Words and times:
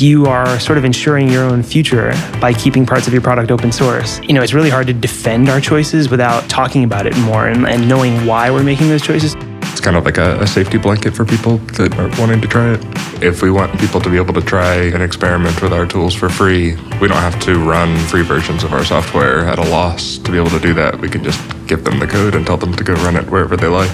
you 0.00 0.26
are 0.26 0.58
sort 0.58 0.78
of 0.78 0.84
ensuring 0.84 1.28
your 1.28 1.44
own 1.44 1.62
future 1.62 2.12
by 2.40 2.52
keeping 2.52 2.86
parts 2.86 3.06
of 3.06 3.12
your 3.12 3.22
product 3.22 3.50
open 3.50 3.72
source. 3.72 4.20
You 4.20 4.32
know, 4.32 4.42
it's 4.42 4.54
really 4.54 4.70
hard 4.70 4.86
to 4.86 4.92
defend 4.92 5.48
our 5.48 5.60
choices 5.60 6.08
without 6.08 6.48
talking 6.48 6.84
about 6.84 7.06
it 7.06 7.16
more 7.18 7.48
and, 7.48 7.66
and 7.66 7.88
knowing 7.88 8.26
why 8.26 8.50
we're 8.50 8.62
making 8.62 8.88
those 8.88 9.02
choices. 9.02 9.34
It's 9.70 9.80
kind 9.80 9.96
of 9.96 10.04
like 10.04 10.18
a, 10.18 10.40
a, 10.40 10.46
safety 10.46 10.78
blanket 10.78 11.14
for 11.14 11.24
people 11.24 11.58
that 11.78 11.96
are 11.98 12.08
wanting 12.20 12.40
to 12.40 12.48
try 12.48 12.74
it. 12.74 12.84
If 13.22 13.42
we 13.42 13.50
want 13.50 13.78
people 13.80 14.00
to 14.00 14.10
be 14.10 14.16
able 14.16 14.34
to 14.34 14.42
try 14.42 14.74
and 14.74 15.02
experiment 15.02 15.62
with 15.62 15.72
our 15.72 15.86
tools 15.86 16.14
for 16.14 16.28
free, 16.28 16.74
we 17.00 17.08
don't 17.08 17.16
have 17.16 17.40
to 17.42 17.58
run 17.58 17.96
free 18.06 18.22
versions 18.22 18.64
of 18.64 18.72
our 18.72 18.84
software 18.84 19.46
at 19.46 19.58
a 19.58 19.68
loss 19.70 20.18
to 20.18 20.32
be 20.32 20.38
able 20.38 20.50
to 20.50 20.60
do 20.60 20.74
that. 20.74 20.98
We 21.00 21.08
can 21.08 21.22
just 21.22 21.40
give 21.66 21.84
them 21.84 21.98
the 21.98 22.06
code 22.06 22.34
and 22.34 22.44
tell 22.44 22.56
them 22.56 22.74
to 22.74 22.84
go 22.84 22.94
run 22.94 23.16
it 23.16 23.30
wherever 23.30 23.56
they 23.56 23.68
like. 23.68 23.90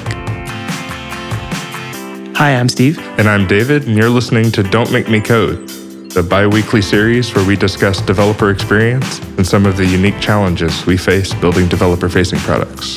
Hi, 2.37 2.55
I'm 2.55 2.69
Steve. 2.69 2.99
And 3.19 3.29
I'm 3.29 3.47
David, 3.47 3.87
and 3.87 3.97
you're 3.97 4.11
listening 4.11 4.51
to 4.53 4.63
Don't 4.63 4.93
Make 4.93 5.09
Me 5.09 5.23
Code, 5.23 5.71
the 6.17 6.23
bi 6.23 6.47
weekly 6.47 6.81
series 6.81 7.35
where 7.35 7.47
we 7.47 7.57
discuss 7.57 8.01
developer 8.01 8.51
experience 8.51 9.19
and 9.37 9.47
some 9.47 9.67
of 9.67 9.77
the 9.77 9.85
unique 9.85 10.19
challenges 10.19 10.87
we 10.87 10.97
face 10.97 11.35
building 11.35 11.69
developer 11.69 12.09
facing 12.09 12.39
products. 12.39 12.97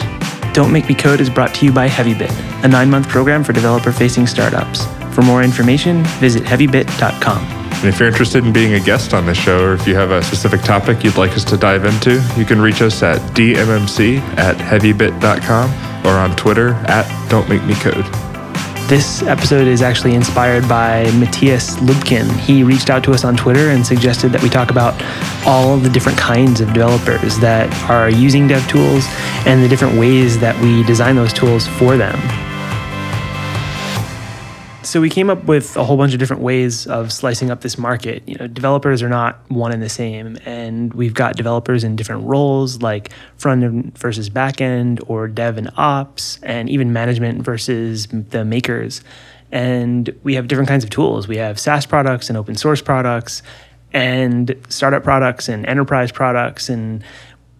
Don't 0.54 0.72
Make 0.72 0.88
Me 0.88 0.96
Code 0.96 1.20
is 1.20 1.30
brought 1.30 1.54
to 1.55 1.66
you 1.66 1.74
by 1.74 1.90
HeavyBit, 1.90 2.63
a 2.63 2.68
nine 2.70 2.90
month 2.90 3.10
program 3.10 3.44
for 3.44 3.52
developer 3.52 3.91
facing 3.91 4.26
startups. 4.26 4.86
For 5.13 5.22
more 5.22 5.44
information, 5.44 6.02
visit 6.22 6.44
heavybit.com. 6.44 7.40
And 7.40 7.86
if 7.90 8.00
you're 8.00 8.08
interested 8.08 8.46
in 8.46 8.54
being 8.54 8.76
a 8.76 8.80
guest 8.80 9.13
on 9.13 9.26
this 9.26 9.38
show, 9.38 9.66
or 9.66 9.74
if 9.74 9.86
you 9.86 9.96
have 9.96 10.12
a 10.12 10.24
specific 10.24 10.62
topic 10.62 11.04
you'd 11.04 11.18
like 11.18 11.32
us 11.32 11.44
to 11.46 11.58
dive 11.58 11.84
into, 11.84 12.24
you 12.38 12.46
can 12.46 12.62
reach 12.62 12.82
us 12.82 13.04
at 13.04 13.20
dmmc 13.36 14.20
at 14.38 14.55
heavybit.com 14.55 16.05
or 16.05 16.12
on 16.12 16.34
Twitter 16.38 16.70
at 16.88 17.30
Don't 17.30 17.49
Make 17.49 17.66
Me 17.66 17.74
Code. 17.76 18.29
This 18.89 19.21
episode 19.21 19.67
is 19.67 19.84
actually 19.84 20.16
inspired 20.16 20.67
by 20.67 21.03
Matthias 21.11 21.75
Luebken. 21.75 22.27
He 22.39 22.63
reached 22.63 22.89
out 22.89 23.03
to 23.03 23.12
us 23.12 23.23
on 23.23 23.35
Twitter 23.35 23.70
and 23.70 23.85
suggested 23.85 24.29
that 24.31 24.41
we 24.41 24.49
talk 24.49 24.71
about 24.71 24.99
all 25.46 25.77
the 25.77 25.91
different 25.91 26.18
kinds 26.18 26.59
of 26.59 26.73
developers 26.73 27.37
that 27.37 27.71
are 27.87 28.09
using 28.09 28.48
dev 28.48 28.68
tools 28.68 29.05
and 29.46 29.63
the 29.63 29.68
different 29.68 29.99
ways 29.99 30.40
that 30.40 30.59
we 30.59 30.81
design 30.85 31.15
those 31.15 31.34
tools 31.34 31.68
for 31.68 31.98
them. 31.98 32.49
So 34.90 34.99
we 34.99 35.12
came 35.12 35.29
up 35.29 35.43
with 35.43 35.77
a 35.77 35.84
whole 35.84 35.98
bunch 35.98 36.13
of 36.13 36.20
different 36.20 36.41
ways 36.41 36.87
of 36.87 37.13
slicing 37.13 37.51
up 37.51 37.62
this 37.62 37.77
market. 37.77 38.23
You 38.26 38.34
know, 38.37 38.48
developers 38.48 39.04
are 39.04 39.07
not 39.07 39.40
one 39.48 39.71
and 39.71 39.84
the 39.84 39.87
same, 39.87 40.35
and 40.46 40.91
we've 40.96 41.13
got 41.13 41.35
developers 41.35 41.84
in 41.84 41.96
different 41.96 42.23
roles 42.23 42.81
like 42.81 43.12
front 43.37 43.63
end 43.63 43.96
versus 43.99 44.29
back 44.29 44.62
end, 44.62 44.99
or 45.05 45.27
dev 45.27 45.59
and 45.59 45.70
ops, 45.77 46.40
and 46.41 46.71
even 46.71 46.91
management 46.91 47.43
versus 47.43 48.07
the 48.07 48.43
makers. 48.43 49.04
And 49.51 50.09
we 50.23 50.34
have 50.34 50.48
different 50.48 50.70
kinds 50.70 50.84
of 50.84 50.90
tools. 50.90 51.27
We 51.27 51.37
have 51.37 51.59
SaaS 51.59 51.85
products 51.85 52.27
and 52.27 52.35
open 52.35 52.55
source 52.55 52.81
products, 52.81 53.43
and 53.93 54.55
startup 54.70 55.03
products 55.03 55.49
and 55.49 55.68
enterprise 55.68 56.12
products, 56.12 56.68
and 56.68 57.03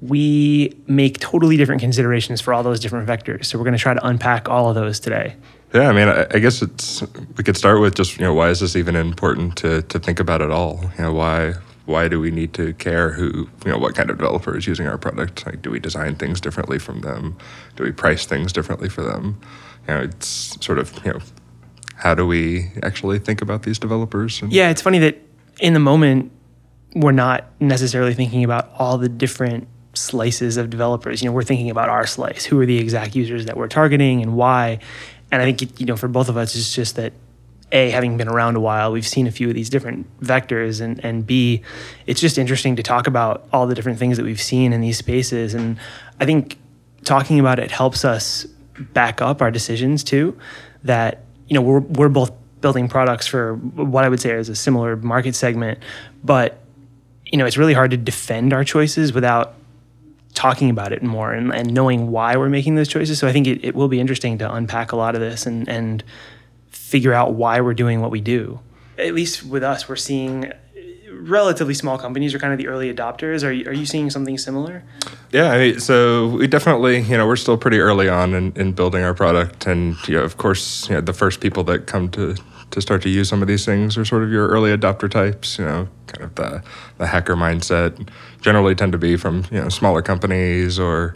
we 0.02 0.75
make 0.88 1.19
totally 1.19 1.58
different 1.58 1.80
considerations 1.80 2.41
for 2.41 2.55
all 2.55 2.64
those 2.64 2.80
different 2.80 3.08
vectors. 3.08 3.45
So 3.45 3.59
we're 3.59 3.66
going 3.66 3.77
to 3.77 3.80
try 3.80 3.93
to 3.93 4.03
unpack 4.03 4.49
all 4.49 4.67
of 4.69 4.73
those 4.73 4.99
today. 4.99 5.36
Yeah, 5.73 5.89
I 5.89 5.94
mean, 5.94 6.08
I, 6.08 6.25
I, 6.31 6.39
guess 6.39 6.62
it's 6.62 7.03
we 7.38 7.44
could 7.44 7.56
start 7.56 7.80
with 7.80 7.94
just 7.95 8.17
you 8.17 8.23
know 8.23 8.34
why 8.34 8.50
is 8.50 8.59
this 8.59 8.75
even 8.75 8.95
important 8.95 9.56
to 9.58 9.84
to 9.84 10.00
think 10.00 10.20
about 10.20 10.42
at 10.42 10.50
all? 10.50 10.80
You 10.98 11.03
know, 11.06 11.14
why 11.14 11.53
why 11.86 12.08
do 12.08 12.20
we 12.20 12.31
need 12.31 12.53
to 12.53 12.73
care 12.73 13.11
who 13.11 13.50
you 13.66 13.72
know 13.72 13.78
what 13.78 13.95
kind 13.95 14.09
of 14.09 14.17
developer 14.17 14.58
is 14.58 14.66
using 14.66 14.88
our 14.88 14.98
product? 14.98 15.45
Like, 15.45 15.61
do 15.61 15.70
we 15.70 15.80
design 15.80 16.16
things 16.16 16.42
differently 16.42 16.80
from 16.80 17.02
them? 17.02 17.38
Do 17.76 17.84
we 17.84 17.92
price 17.92 18.26
things 18.26 18.52
differently 18.52 18.89
for 18.89 19.03
them? 19.03 19.39
You 19.88 19.94
know, 19.94 20.02
it's 20.02 20.58
sort 20.64 20.80
of 20.80 20.94
you 21.06 21.14
know 21.14 21.20
how 21.95 22.16
do 22.16 22.26
we 22.26 22.72
actually 22.81 23.20
think 23.20 23.42
about 23.42 23.64
these 23.64 23.78
developers? 23.78 24.42
And, 24.42 24.52
yeah, 24.52 24.70
it's 24.70 24.81
funny 24.81 25.00
that 25.00 25.22
in 25.59 25.73
the 25.73 25.80
moment 25.80 26.31
we're 26.95 27.11
not 27.11 27.45
necessarily 27.59 28.16
thinking 28.16 28.44
about 28.44 28.72
all 28.76 28.98
the 28.98 29.09
different 29.09 29.67
slices 29.94 30.58
of 30.58 30.70
developers. 30.70 31.22
You 31.22 31.30
know, 31.30 31.33
we're 31.33 31.44
thinking 31.44 31.70
about 31.70 31.89
our 31.89 32.08
slice. 32.08 32.45
Who 32.45 32.60
are 32.60 32.66
the 32.66 32.77
exact 32.77 33.16
users 33.16 33.45
that 33.45 33.58
we're 33.58 33.67
targeting 33.67 34.22
and 34.22 34.36
why? 34.36 34.80
And 35.32 35.42
I 35.42 35.52
think 35.52 35.80
you 35.80 35.86
know 35.86 35.95
for 35.95 36.08
both 36.08 36.30
of 36.30 36.38
us, 36.38 36.56
it's 36.56 36.73
just 36.73 36.95
that 36.95 37.14
a 37.72 37.92
having 37.92 38.17
been 38.17 38.28
around 38.28 38.56
a 38.56 38.60
while, 38.60 38.92
we've 38.92 39.08
seen 39.08 39.28
a 39.28 39.32
few 39.32 39.48
of 39.50 39.56
these 39.56 39.70
different 39.70 40.08
vectors, 40.22 40.82
and 40.82 41.04
and 41.04 41.26
b, 41.26 41.62
it's 42.08 42.22
just 42.22 42.38
interesting 42.38 42.76
to 42.76 42.84
talk 42.84 43.08
about 43.08 43.48
all 43.54 43.67
the 43.67 43.76
different 43.76 44.00
things 44.00 44.17
that 44.17 44.23
we've 44.23 44.42
seen 44.42 44.73
in 44.73 44.82
these 44.82 44.98
spaces, 44.98 45.54
and 45.54 45.78
I 46.20 46.26
think 46.26 46.58
talking 47.04 47.40
about 47.40 47.60
it 47.60 47.72
helps 47.72 48.04
us 48.04 48.45
back 48.94 49.22
up 49.22 49.42
our 49.42 49.52
decisions 49.52 50.04
too. 50.04 50.38
That 50.84 51.23
you 51.48 51.56
know 51.56 51.61
we're 51.61 51.80
we're 51.80 52.10
both 52.10 52.32
building 52.61 52.90
products 52.90 53.26
for 53.28 53.56
what 53.56 54.04
I 54.04 54.10
would 54.10 54.20
say 54.20 54.32
is 54.32 54.50
a 54.50 54.56
similar 54.56 54.96
market 54.96 55.36
segment, 55.36 55.80
but 56.23 56.60
you 57.26 57.38
know 57.38 57.46
it's 57.46 57.58
really 57.58 57.73
hard 57.73 57.92
to 57.92 57.98
defend 57.98 58.54
our 58.54 58.64
choices 58.64 59.14
without 59.14 59.56
talking 60.34 60.70
about 60.70 60.94
it 60.94 61.04
more 61.04 61.34
and, 61.34 61.54
and 61.54 61.73
knowing 61.73 62.12
why 62.12 62.38
we're 62.38 62.50
making 62.50 62.76
those 62.76 62.88
choices. 62.88 63.20
So 63.20 63.28
I 63.28 63.32
think 63.32 63.48
it, 63.48 63.64
it 63.64 63.76
will 63.76 63.88
be 63.88 64.00
interesting 64.00 64.38
to 64.38 64.54
unpack 64.54 64.92
a 64.92 64.95
lot 64.95 65.16
of 65.16 65.22
this 65.22 65.45
and, 65.45 65.67
and 65.67 66.04
figure 66.70 67.14
out 67.14 67.34
why 67.34 67.62
we're 67.62 67.73
doing 67.73 68.02
what 68.02 68.12
we 68.12 68.22
do. 68.22 68.60
At 68.98 69.14
least 69.14 69.44
with 69.44 69.64
us, 69.64 69.90
we're 69.90 69.95
seeing 69.95 70.52
relatively 71.12 71.73
small 71.73 71.98
companies 71.98 72.34
are 72.34 72.40
kind 72.40 72.54
of 72.54 72.58
the 72.58 72.67
early 72.67 72.94
adopters. 72.94 73.44
Are 73.44 73.52
you, 73.52 73.66
are 73.66 73.73
you 73.73 73.86
seeing 73.86 74.10
something 74.10 74.38
similar? 74.38 74.84
Yeah, 75.32 75.52
I 75.52 75.58
mean, 75.58 75.80
so 75.80 76.28
we 76.28 76.48
definitely, 76.48 77.02
you 77.02 77.17
know, 77.17 77.28
we're 77.28 77.36
still 77.36 77.58
pretty 77.58 77.80
early 77.80 78.08
on 78.08 78.34
in, 78.34 78.54
in 78.56 78.72
building 78.72 79.04
our 79.04 79.14
product. 79.14 79.67
And, 79.67 79.96
you 80.08 80.16
know, 80.16 80.23
of 80.23 80.38
course, 80.38 80.88
you 80.90 80.96
know, 80.96 81.02
the 81.02 81.14
first 81.14 81.42
people 81.42 81.64
that 81.66 81.88
come 81.88 82.10
to, 82.11 82.36
to 82.71 82.81
start 82.81 83.02
to 83.02 83.09
use 83.09 83.27
some 83.30 83.41
of 83.41 83.47
these 83.47 83.65
things 83.65 83.97
are 83.97 84.05
sort 84.05 84.23
of 84.23 84.31
your 84.31 84.47
early 84.47 84.75
adopter 84.75 85.09
types, 85.09 85.57
you 85.57 85.65
know, 85.65 85.87
kind 86.07 86.23
of 86.23 86.35
the, 86.35 86.63
the 86.97 87.07
hacker 87.07 87.35
mindset 87.35 88.07
generally 88.41 88.75
tend 88.75 88.91
to 88.91 88.97
be 88.97 89.15
from 89.15 89.45
you 89.52 89.61
know 89.61 89.69
smaller 89.69 90.02
companies 90.02 90.80
or 90.80 91.15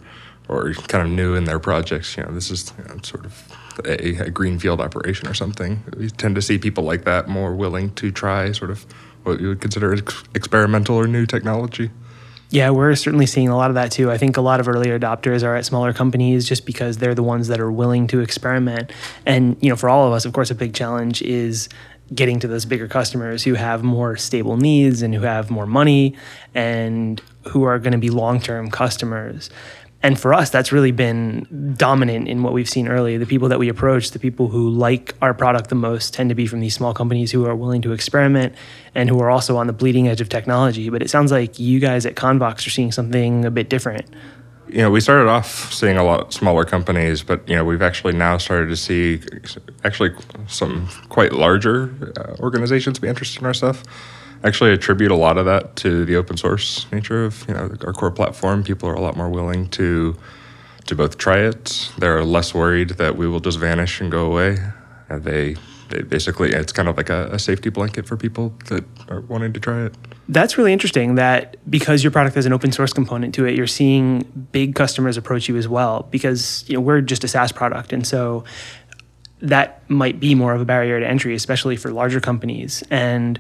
or 0.50 0.74
kind 0.74 1.08
of 1.08 1.14
new 1.14 1.36
in 1.36 1.46
their 1.46 1.60
projects. 1.60 2.18
You 2.18 2.24
know, 2.24 2.32
this 2.32 2.52
is 2.52 2.74
you 2.78 2.84
know, 2.86 3.00
sort 3.04 3.26
of 3.26 3.58
a, 3.86 4.26
a 4.26 4.30
greenfield 4.30 4.82
operation 4.82 5.28
or 5.28 5.34
something. 5.34 5.84
We 5.98 6.10
tend 6.10 6.36
to 6.36 6.42
see 6.42 6.58
people 6.58 6.84
like 6.84 7.06
that 7.06 7.28
more 7.28 7.56
willing 7.56 7.94
to 7.96 8.12
try 8.12 8.52
sort 8.52 8.72
of 8.72 8.86
what 9.24 9.40
you 9.40 9.48
would 9.50 9.62
consider 9.62 9.94
ex- 9.94 10.24
experimental 10.36 10.96
or 10.96 11.08
new 11.08 11.26
technology. 11.26 11.92
Yeah, 12.54 12.70
we're 12.70 12.94
certainly 12.94 13.26
seeing 13.26 13.50
a 13.50 13.58
lot 13.58 13.72
of 13.72 13.76
that 13.76 13.92
too. 13.92 14.12
I 14.12 14.20
think 14.20 14.38
a 14.38 14.42
lot 14.42 14.60
of 14.60 14.68
early 14.68 14.90
adopters 14.90 15.44
are 15.44 15.56
at 15.56 15.66
smaller 15.66 15.92
companies 15.92 16.48
just 16.48 16.68
because 16.68 17.00
they're 17.00 17.16
the 17.16 17.24
ones 17.24 17.48
that 17.48 17.60
are 17.60 17.72
willing 17.72 18.06
to 18.10 18.20
experiment. 18.20 18.92
And, 19.26 19.58
you 19.60 19.70
know, 19.70 19.76
for 19.76 19.90
all 19.90 20.06
of 20.06 20.14
us, 20.14 20.24
of 20.24 20.34
course, 20.34 20.52
a 20.52 20.56
big 20.56 20.76
challenge 20.76 21.24
is 21.24 21.68
getting 22.14 22.40
to 22.42 22.48
those 22.48 22.66
bigger 22.66 22.88
customers 22.88 23.42
who 23.42 23.56
have 23.56 23.82
more 23.82 24.18
stable 24.18 24.56
needs 24.56 25.02
and 25.02 25.16
who 25.16 25.22
have 25.22 25.50
more 25.50 25.66
money 25.66 26.16
and 26.54 27.20
who 27.48 27.64
are 27.64 27.80
going 27.80 27.94
to 27.94 27.98
be 27.98 28.12
long-term 28.12 28.70
customers. 28.70 29.50
And 30.04 30.20
for 30.20 30.34
us, 30.34 30.50
that's 30.50 30.74
really 30.74 30.92
been 30.92 31.74
dominant 31.78 32.28
in 32.28 32.44
what 32.44 32.52
we've 32.52 32.70
seen 32.70 32.90
early. 32.90 33.18
The 33.18 33.26
people 33.26 33.48
that 33.48 33.58
we 33.58 33.70
approach, 33.70 34.12
the 34.12 34.20
people 34.20 34.50
who 34.50 34.70
like 34.70 35.16
our 35.22 35.34
product 35.34 35.70
the 35.70 35.76
most, 35.76 36.14
tend 36.14 36.28
to 36.28 36.36
be 36.36 36.46
from 36.46 36.60
these 36.60 36.76
small 36.76 36.94
companies 36.94 37.32
who 37.32 37.46
are 37.46 37.56
willing 37.56 37.82
to 37.84 37.94
experiment 37.94 38.54
and 38.94 39.10
who 39.10 39.20
are 39.22 39.30
also 39.30 39.56
on 39.56 39.68
the 39.68 39.74
bleeding 39.74 40.10
edge 40.10 40.20
of 40.20 40.28
technology. 40.28 40.90
But 40.90 41.02
it 41.02 41.10
sounds 41.10 41.32
like 41.32 41.58
you 41.58 41.80
guys 41.80 42.06
at 42.06 42.16
Convox 42.16 42.68
are 42.68 42.70
seeing 42.70 42.92
something 42.92 43.46
a 43.46 43.52
bit 43.52 43.70
different 43.70 44.14
you 44.74 44.80
know, 44.80 44.90
we 44.90 45.00
started 45.00 45.30
off 45.30 45.72
seeing 45.72 45.98
a 45.98 46.04
lot 46.04 46.34
smaller 46.34 46.66
companies, 46.66 47.22
but 47.22 47.48
you 47.48 47.56
know, 47.56 47.64
we've 47.64 47.84
actually 47.84 48.14
now 48.14 48.40
started 48.40 48.70
to 48.70 48.76
see 48.76 49.22
actually 49.84 50.12
some 50.48 50.88
quite 51.10 51.34
larger 51.34 51.94
uh, 52.18 52.42
organizations 52.42 52.98
be 52.98 53.08
interested 53.08 53.40
in 53.42 53.46
our 53.46 53.54
stuff. 53.54 53.84
Actually, 54.44 54.74
attribute 54.74 55.12
a 55.12 55.16
lot 55.16 55.38
of 55.38 55.46
that 55.46 55.76
to 55.78 56.04
the 56.06 56.16
open 56.16 56.38
source 56.38 56.86
nature 56.92 57.24
of 57.24 57.46
you 57.48 57.54
know 57.54 57.76
our 57.86 57.94
core 57.94 58.12
platform. 58.12 58.64
People 58.64 58.90
are 58.90 58.96
a 58.96 59.02
lot 59.02 59.16
more 59.16 59.30
willing 59.30 59.70
to 59.70 60.16
to 60.86 60.96
both 60.96 61.18
try 61.18 61.40
it. 61.40 61.92
They're 61.98 62.24
less 62.24 62.54
worried 62.54 62.92
that 62.92 63.16
we 63.16 63.28
will 63.28 63.40
just 63.40 63.58
vanish 63.58 64.02
and 64.02 64.12
go 64.12 64.26
away. 64.26 64.58
Uh, 65.10 65.20
they 65.20 65.56
basically 66.02 66.52
it's 66.52 66.72
kind 66.72 66.90
of 66.90 66.98
like 66.98 67.10
a, 67.10 67.30
a, 67.32 67.38
safety 67.38 67.70
blanket 67.70 68.08
for 68.08 68.18
people 68.18 68.54
that 68.70 68.84
are 69.10 69.22
wanting 69.22 69.54
to 69.54 69.60
try 69.60 69.86
it. 69.86 69.96
That's 70.28 70.58
really 70.58 70.74
interesting 70.74 71.16
that 71.16 71.58
because 71.70 72.04
your 72.04 72.12
product 72.12 72.36
has 72.36 72.46
an 72.46 72.54
open 72.54 72.72
source 72.72 72.94
component 72.94 73.36
to 73.36 73.46
it, 73.46 73.56
you're 73.56 73.68
seeing 73.68 74.22
big 74.52 74.74
customers 74.76 75.18
approach 75.18 75.48
you 75.48 75.58
as 75.58 75.68
well 75.68 76.08
because 76.10 76.66
you 76.68 76.76
know 76.76 76.82
we're 76.82 77.02
just 77.02 77.24
a 77.24 77.28
SaaS 77.28 77.52
product 77.52 77.94
and 77.94 78.08
so 78.08 78.44
that 79.40 79.88
might 79.90 80.20
be 80.20 80.36
more 80.36 80.54
of 80.54 80.62
a 80.62 80.66
barrier 80.66 81.00
to 81.00 81.08
entry 81.08 81.36
especially 81.36 81.76
for 81.76 81.92
larger 81.92 82.22
companies 82.22 82.84
and 82.90 83.40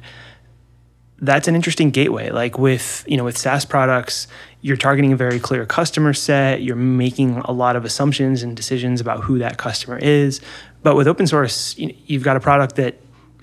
that's 1.24 1.48
an 1.48 1.56
interesting 1.56 1.90
gateway 1.90 2.30
like 2.30 2.58
with 2.58 3.04
you 3.08 3.18
know 3.18 3.24
with 3.24 3.38
SaaS 3.38 3.66
products 3.66 4.28
you're 4.62 4.78
targeting 4.78 5.12
a 5.12 5.16
very 5.16 5.40
clear 5.40 5.66
customer 5.66 6.14
set 6.14 6.62
you're 6.62 6.76
making 6.76 7.38
a 7.46 7.52
lot 7.52 7.76
of 7.76 7.86
assumptions 7.86 8.44
and 8.44 8.56
decisions 8.56 9.02
about 9.02 9.22
who 9.22 9.40
that 9.40 9.58
customer 9.58 9.98
is 9.98 10.42
but 10.84 10.98
with 10.98 11.08
open 11.08 11.26
source, 11.26 11.76
you've 11.78 12.24
got 12.24 12.36
a 12.36 12.40
product 12.42 12.76
that 12.76 13.00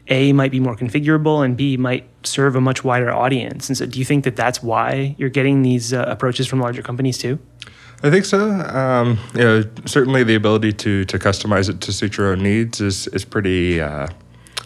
A 0.09 0.32
might 0.32 0.50
be 0.50 0.61
more 0.61 0.77
configurable 0.77 1.44
and 1.44 1.56
B 1.56 1.77
might 1.79 2.06
serve 2.23 2.55
a 2.55 2.61
much 2.61 2.85
wider 2.85 3.11
audience. 3.11 3.69
And 3.69 3.77
so, 3.77 3.87
do 3.87 3.99
you 3.99 4.05
think 4.05 4.25
that 4.25 4.37
that's 4.37 4.62
why 4.62 5.17
you're 5.19 5.31
getting 5.31 5.62
these 5.62 5.93
uh, 5.93 6.05
approaches 6.06 6.47
from 6.47 6.61
larger 6.61 6.83
companies 6.83 7.17
too? 7.19 7.38
I 8.03 8.11
think 8.11 8.25
so. 8.25 8.50
Um, 8.50 9.19
you 9.35 9.41
know, 9.41 9.65
certainly 9.87 10.23
the 10.23 10.35
ability 10.35 10.73
to 10.75 11.05
to 11.06 11.19
customize 11.19 11.69
it 11.69 11.81
to 11.81 11.93
suit 11.93 12.19
your 12.19 12.33
own 12.33 12.43
needs 12.43 12.81
is 12.81 13.06
is 13.09 13.25
pretty 13.25 13.81
uh, 13.81 14.09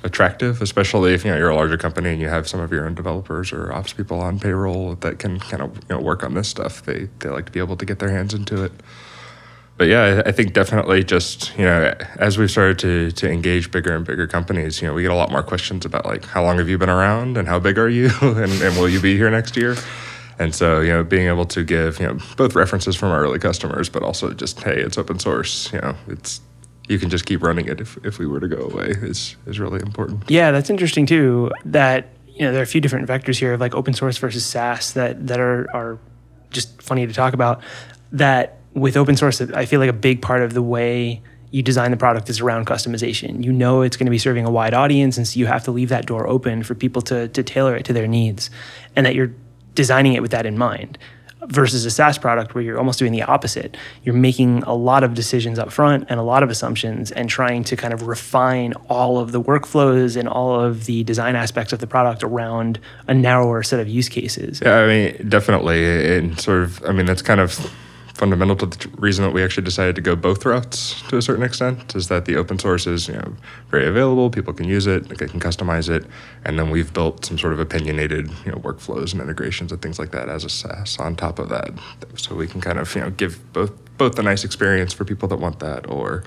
attractive, 0.04 0.60
especially 0.60 1.14
if 1.14 1.24
you 1.24 1.30
know 1.30 1.36
you're 1.36 1.48
a 1.48 1.56
larger 1.56 1.78
company 1.78 2.10
and 2.10 2.20
you 2.20 2.28
have 2.28 2.46
some 2.46 2.60
of 2.60 2.70
your 2.70 2.86
own 2.86 2.94
developers 2.94 3.52
or 3.52 3.72
ops 3.72 3.92
people 3.92 4.20
on 4.20 4.38
payroll 4.38 4.94
that 4.96 5.18
can 5.18 5.40
kind 5.40 5.62
of 5.62 5.74
you 5.76 5.96
know 5.96 6.00
work 6.00 6.22
on 6.22 6.34
this 6.34 6.46
stuff. 6.46 6.84
They 6.84 7.08
they 7.18 7.30
like 7.30 7.46
to 7.46 7.52
be 7.52 7.58
able 7.58 7.76
to 7.76 7.84
get 7.84 7.98
their 7.98 8.10
hands 8.10 8.34
into 8.34 8.62
it. 8.62 8.72
But 9.76 9.88
yeah, 9.88 10.22
I 10.24 10.30
think 10.30 10.52
definitely 10.52 11.02
just 11.02 11.56
you 11.58 11.64
know 11.64 11.94
as 12.16 12.38
we've 12.38 12.50
started 12.50 12.78
to 12.80 13.10
to 13.12 13.30
engage 13.30 13.70
bigger 13.72 13.96
and 13.96 14.06
bigger 14.06 14.26
companies, 14.26 14.80
you 14.80 14.86
know 14.86 14.94
we 14.94 15.02
get 15.02 15.10
a 15.10 15.16
lot 15.16 15.30
more 15.30 15.42
questions 15.42 15.84
about 15.84 16.04
like 16.04 16.24
how 16.26 16.44
long 16.44 16.58
have 16.58 16.68
you 16.68 16.78
been 16.78 16.90
around 16.90 17.36
and 17.38 17.48
how 17.48 17.58
big 17.58 17.78
are 17.78 17.88
you 17.88 18.10
and, 18.20 18.52
and 18.62 18.76
will 18.76 18.88
you 18.88 19.00
be 19.00 19.16
here 19.16 19.30
next 19.30 19.56
year. 19.56 19.74
And 20.36 20.52
so, 20.52 20.80
you 20.80 20.88
know, 20.88 21.04
being 21.04 21.28
able 21.28 21.44
to 21.46 21.62
give, 21.62 22.00
you 22.00 22.08
know, 22.08 22.18
both 22.36 22.56
references 22.56 22.96
from 22.96 23.12
our 23.12 23.20
early 23.20 23.38
customers, 23.38 23.88
but 23.88 24.02
also 24.02 24.32
just, 24.32 24.60
hey, 24.64 24.80
it's 24.80 24.98
open 24.98 25.20
source, 25.20 25.72
you 25.72 25.80
know, 25.80 25.94
it's 26.08 26.40
you 26.88 26.98
can 26.98 27.10
just 27.10 27.26
keep 27.26 27.42
running 27.42 27.66
it 27.66 27.80
if, 27.80 27.96
if 28.04 28.18
we 28.18 28.26
were 28.26 28.40
to 28.40 28.48
go 28.48 28.68
away 28.68 28.88
is 28.88 29.36
is 29.46 29.58
really 29.58 29.80
important. 29.80 30.22
Yeah, 30.28 30.50
that's 30.50 30.70
interesting 30.70 31.06
too. 31.06 31.50
That 31.64 32.08
you 32.26 32.42
know 32.42 32.52
there 32.52 32.60
are 32.60 32.64
a 32.64 32.66
few 32.66 32.80
different 32.80 33.08
vectors 33.08 33.38
here 33.38 33.52
of 33.52 33.60
like 33.60 33.74
open 33.74 33.94
source 33.94 34.18
versus 34.18 34.44
SaaS 34.44 34.92
that 34.92 35.26
that 35.26 35.40
are 35.40 35.68
are 35.74 35.98
just 36.50 36.80
funny 36.82 37.06
to 37.06 37.12
talk 37.12 37.32
about. 37.32 37.62
That 38.12 38.58
with 38.74 38.96
open 38.96 39.16
source, 39.16 39.40
I 39.40 39.64
feel 39.64 39.80
like 39.80 39.90
a 39.90 39.94
big 39.94 40.20
part 40.20 40.42
of 40.42 40.52
the 40.52 40.62
way 40.62 41.22
you 41.50 41.62
design 41.62 41.92
the 41.92 41.96
product 41.96 42.28
is 42.28 42.40
around 42.40 42.66
customization. 42.66 43.44
You 43.44 43.52
know 43.52 43.82
it's 43.82 43.96
going 43.96 44.06
to 44.06 44.10
be 44.10 44.18
serving 44.18 44.44
a 44.44 44.50
wide 44.50 44.74
audience, 44.74 45.16
and 45.16 45.26
so 45.26 45.38
you 45.38 45.46
have 45.46 45.64
to 45.64 45.70
leave 45.70 45.88
that 45.88 46.06
door 46.06 46.26
open 46.26 46.62
for 46.62 46.74
people 46.74 47.00
to 47.02 47.28
to 47.28 47.42
tailor 47.42 47.76
it 47.76 47.84
to 47.86 47.92
their 47.92 48.06
needs, 48.06 48.50
and 48.94 49.06
that 49.06 49.14
you're 49.14 49.32
designing 49.74 50.14
it 50.14 50.22
with 50.22 50.30
that 50.30 50.46
in 50.46 50.56
mind 50.56 50.98
versus 51.48 51.84
a 51.84 51.90
SaaS 51.90 52.18
product 52.18 52.54
where 52.54 52.62
you're 52.62 52.78
almost 52.78 52.98
doing 52.98 53.12
the 53.12 53.22
opposite. 53.22 53.76
You're 54.02 54.14
making 54.14 54.62
a 54.64 54.74
lot 54.74 55.04
of 55.04 55.14
decisions 55.14 55.58
up 55.58 55.72
front 55.72 56.06
and 56.08 56.18
a 56.18 56.22
lot 56.22 56.42
of 56.42 56.50
assumptions 56.50 57.10
and 57.12 57.28
trying 57.28 57.64
to 57.64 57.76
kind 57.76 57.92
of 57.92 58.06
refine 58.06 58.72
all 58.88 59.18
of 59.18 59.32
the 59.32 59.40
workflows 59.40 60.16
and 60.16 60.28
all 60.28 60.60
of 60.60 60.86
the 60.86 61.04
design 61.04 61.36
aspects 61.36 61.72
of 61.72 61.78
the 61.78 61.86
product 61.86 62.22
around 62.22 62.78
a 63.08 63.14
narrower 63.14 63.62
set 63.62 63.80
of 63.80 63.88
use 63.88 64.08
cases. 64.08 64.60
Yeah, 64.62 64.78
I 64.78 64.86
mean, 64.86 65.28
definitely. 65.28 66.16
And 66.16 66.40
sort 66.40 66.62
of, 66.62 66.84
I 66.84 66.92
mean, 66.92 67.06
that's 67.06 67.22
kind 67.22 67.40
of 67.40 67.70
fundamental 68.14 68.56
to 68.56 68.66
the 68.66 68.88
reason 68.96 69.24
that 69.24 69.32
we 69.32 69.42
actually 69.42 69.64
decided 69.64 69.94
to 69.96 70.00
go 70.00 70.14
both 70.14 70.46
routes 70.46 71.02
to 71.08 71.16
a 71.16 71.22
certain 71.22 71.42
extent 71.42 71.94
is 71.96 72.08
that 72.08 72.24
the 72.24 72.36
open 72.36 72.58
source 72.58 72.86
is 72.86 73.08
you 73.08 73.14
know 73.14 73.34
very 73.70 73.86
available 73.86 74.30
people 74.30 74.52
can 74.52 74.68
use 74.68 74.86
it 74.86 75.08
they 75.08 75.26
can 75.26 75.40
customize 75.40 75.88
it 75.88 76.06
and 76.44 76.58
then 76.58 76.70
we've 76.70 76.92
built 76.92 77.24
some 77.24 77.36
sort 77.36 77.52
of 77.52 77.58
opinionated 77.58 78.30
you 78.44 78.52
know 78.52 78.58
workflows 78.58 79.12
and 79.12 79.20
integrations 79.20 79.72
and 79.72 79.82
things 79.82 79.98
like 79.98 80.10
that 80.12 80.28
as 80.28 80.44
a 80.44 80.48
SaaS 80.48 80.98
on 80.98 81.16
top 81.16 81.38
of 81.38 81.48
that. 81.50 81.70
So 82.16 82.34
we 82.34 82.46
can 82.46 82.60
kind 82.60 82.78
of 82.78 82.94
you 82.94 83.02
know 83.02 83.10
give 83.10 83.52
both 83.52 83.72
both 83.96 84.14
the 84.16 84.22
nice 84.22 84.44
experience 84.44 84.92
for 84.92 85.04
people 85.04 85.28
that 85.28 85.38
want 85.38 85.60
that 85.60 85.88
or 85.88 86.24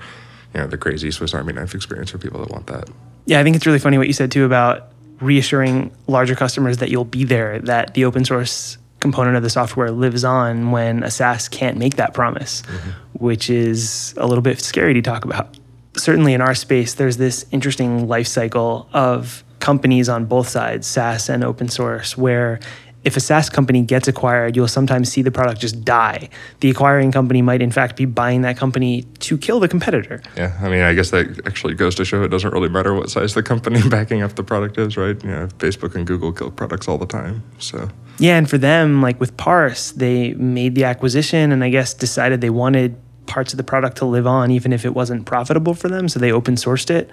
you 0.54 0.60
know 0.60 0.66
the 0.66 0.78
crazy 0.78 1.10
Swiss 1.10 1.34
Army 1.34 1.52
knife 1.52 1.74
experience 1.74 2.10
for 2.10 2.18
people 2.18 2.40
that 2.40 2.50
want 2.50 2.66
that. 2.68 2.88
Yeah 3.26 3.40
I 3.40 3.42
think 3.42 3.56
it's 3.56 3.66
really 3.66 3.78
funny 3.78 3.98
what 3.98 4.06
you 4.06 4.12
said 4.12 4.30
too 4.30 4.44
about 4.44 4.92
reassuring 5.20 5.90
larger 6.06 6.34
customers 6.34 6.78
that 6.78 6.90
you'll 6.90 7.04
be 7.04 7.24
there 7.24 7.58
that 7.60 7.94
the 7.94 8.04
open 8.04 8.24
source 8.24 8.78
component 9.00 9.36
of 9.36 9.42
the 9.42 9.50
software 9.50 9.90
lives 9.90 10.24
on 10.24 10.70
when 10.70 11.02
a 11.02 11.10
SaaS 11.10 11.48
can't 11.48 11.76
make 11.76 11.96
that 11.96 12.14
promise, 12.14 12.62
mm-hmm. 12.62 12.90
which 13.24 13.50
is 13.50 14.14
a 14.16 14.26
little 14.26 14.42
bit 14.42 14.60
scary 14.60 14.94
to 14.94 15.02
talk 15.02 15.24
about. 15.24 15.56
Certainly 15.96 16.34
in 16.34 16.40
our 16.40 16.54
space, 16.54 16.94
there's 16.94 17.16
this 17.16 17.46
interesting 17.50 18.08
life 18.08 18.26
cycle 18.26 18.88
of 18.92 19.44
companies 19.60 20.08
on 20.08 20.24
both 20.24 20.48
sides, 20.48 20.86
SaaS 20.86 21.28
and 21.28 21.42
open 21.42 21.68
source, 21.68 22.16
where 22.16 22.60
if 23.04 23.16
a 23.16 23.20
SaaS 23.20 23.48
company 23.48 23.82
gets 23.82 24.08
acquired, 24.08 24.56
you'll 24.56 24.68
sometimes 24.68 25.10
see 25.10 25.22
the 25.22 25.30
product 25.30 25.60
just 25.60 25.84
die. 25.84 26.28
The 26.60 26.70
acquiring 26.70 27.12
company 27.12 27.42
might, 27.42 27.62
in 27.62 27.70
fact, 27.70 27.96
be 27.96 28.04
buying 28.04 28.42
that 28.42 28.56
company 28.56 29.02
to 29.20 29.38
kill 29.38 29.60
the 29.60 29.68
competitor. 29.68 30.20
Yeah, 30.36 30.58
I 30.60 30.68
mean, 30.68 30.82
I 30.82 30.94
guess 30.94 31.10
that 31.10 31.46
actually 31.46 31.74
goes 31.74 31.94
to 31.96 32.04
show 32.04 32.22
it 32.24 32.28
doesn't 32.28 32.52
really 32.52 32.68
matter 32.68 32.94
what 32.94 33.08
size 33.08 33.34
the 33.34 33.42
company 33.42 33.80
backing 33.88 34.22
up 34.22 34.34
the 34.34 34.42
product 34.42 34.78
is, 34.78 34.96
right? 34.96 35.22
You 35.22 35.30
know, 35.30 35.46
Facebook 35.58 35.94
and 35.94 36.06
Google 36.06 36.32
kill 36.32 36.50
products 36.50 36.88
all 36.88 36.98
the 36.98 37.06
time. 37.06 37.42
So. 37.58 37.88
Yeah, 38.18 38.36
and 38.36 38.50
for 38.50 38.58
them, 38.58 39.00
like 39.00 39.20
with 39.20 39.36
Parse, 39.36 39.92
they 39.92 40.34
made 40.34 40.74
the 40.74 40.84
acquisition 40.84 41.52
and 41.52 41.62
I 41.62 41.70
guess 41.70 41.94
decided 41.94 42.40
they 42.40 42.50
wanted 42.50 42.96
parts 43.26 43.52
of 43.52 43.58
the 43.58 43.64
product 43.64 43.98
to 43.98 44.06
live 44.06 44.26
on, 44.26 44.50
even 44.50 44.72
if 44.72 44.84
it 44.84 44.94
wasn't 44.94 45.24
profitable 45.24 45.74
for 45.74 45.88
them. 45.88 46.08
So 46.08 46.18
they 46.18 46.32
open 46.32 46.56
sourced 46.56 46.90
it. 46.90 47.10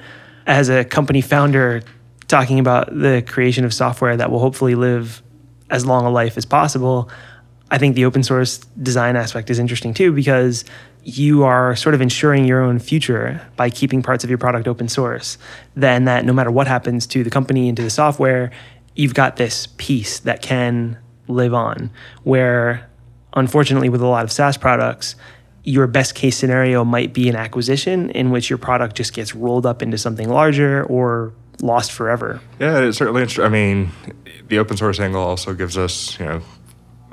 As 0.47 0.69
a 0.69 0.83
company 0.83 1.21
founder, 1.21 1.83
talking 2.27 2.59
about 2.59 2.87
the 2.97 3.23
creation 3.27 3.65
of 3.65 3.73
software 3.73 4.17
that 4.17 4.31
will 4.31 4.39
hopefully 4.39 4.73
live 4.73 5.21
as 5.69 5.85
long 5.85 6.06
a 6.06 6.09
life 6.09 6.38
as 6.38 6.45
possible. 6.45 7.09
I 7.71 7.77
think 7.77 7.95
the 7.95 8.06
open 8.06 8.23
source 8.23 8.59
design 8.81 9.15
aspect 9.15 9.50
is 9.50 9.59
interesting 9.59 9.94
too 9.94 10.12
because 10.12 10.65
you 11.03 11.44
are 11.44 11.75
sort 11.75 11.95
of 11.95 12.01
ensuring 12.01 12.45
your 12.45 12.62
own 12.62 12.79
future 12.79 13.41
by 13.56 13.69
keeping 13.69 14.01
parts 14.01 14.23
of 14.23 14.29
your 14.29 14.39
product 14.39 14.67
open 14.67 14.88
source. 14.88 15.38
Then 15.75 16.06
that 16.06 16.25
no 16.25 16.33
matter 16.33 16.51
what 16.51 16.67
happens 16.67 17.06
to 17.07 17.23
the 17.23 17.29
company 17.29 17.67
and 17.67 17.77
to 17.77 17.83
the 17.83 17.89
software, 17.89 18.51
you've 18.95 19.13
got 19.13 19.35
this 19.35 19.67
piece 19.77 20.19
that 20.19 20.41
can 20.41 20.97
live 21.27 21.53
on. 21.53 21.91
Where 22.23 22.89
unfortunately 23.33 23.89
with 23.89 24.01
a 24.01 24.07
lot 24.07 24.23
of 24.23 24.31
SaaS 24.31 24.57
products, 24.57 25.15
your 25.63 25.88
best 25.88 26.13
case 26.13 26.38
scenario 26.38 26.83
might 26.83 27.13
be 27.13 27.27
an 27.27 27.35
acquisition 27.35 28.11
in 28.11 28.29
which 28.29 28.50
your 28.50 28.57
product 28.57 28.95
just 28.95 29.13
gets 29.13 29.33
rolled 29.33 29.65
up 29.65 29.81
into 29.81 29.97
something 29.97 30.29
larger 30.29 30.83
or 30.83 31.33
lost 31.62 31.92
forever. 31.92 32.42
Yeah, 32.60 32.80
it's 32.80 32.98
certainly. 32.98 33.25
I 33.44 33.50
mean, 33.50 33.92
the 34.48 34.60
open 34.60 34.78
source 34.78 35.00
angle 35.00 35.22
also 35.22 35.54
gives 35.54 35.78
us, 35.78 36.19
you 36.19 36.25
know, 36.25 36.42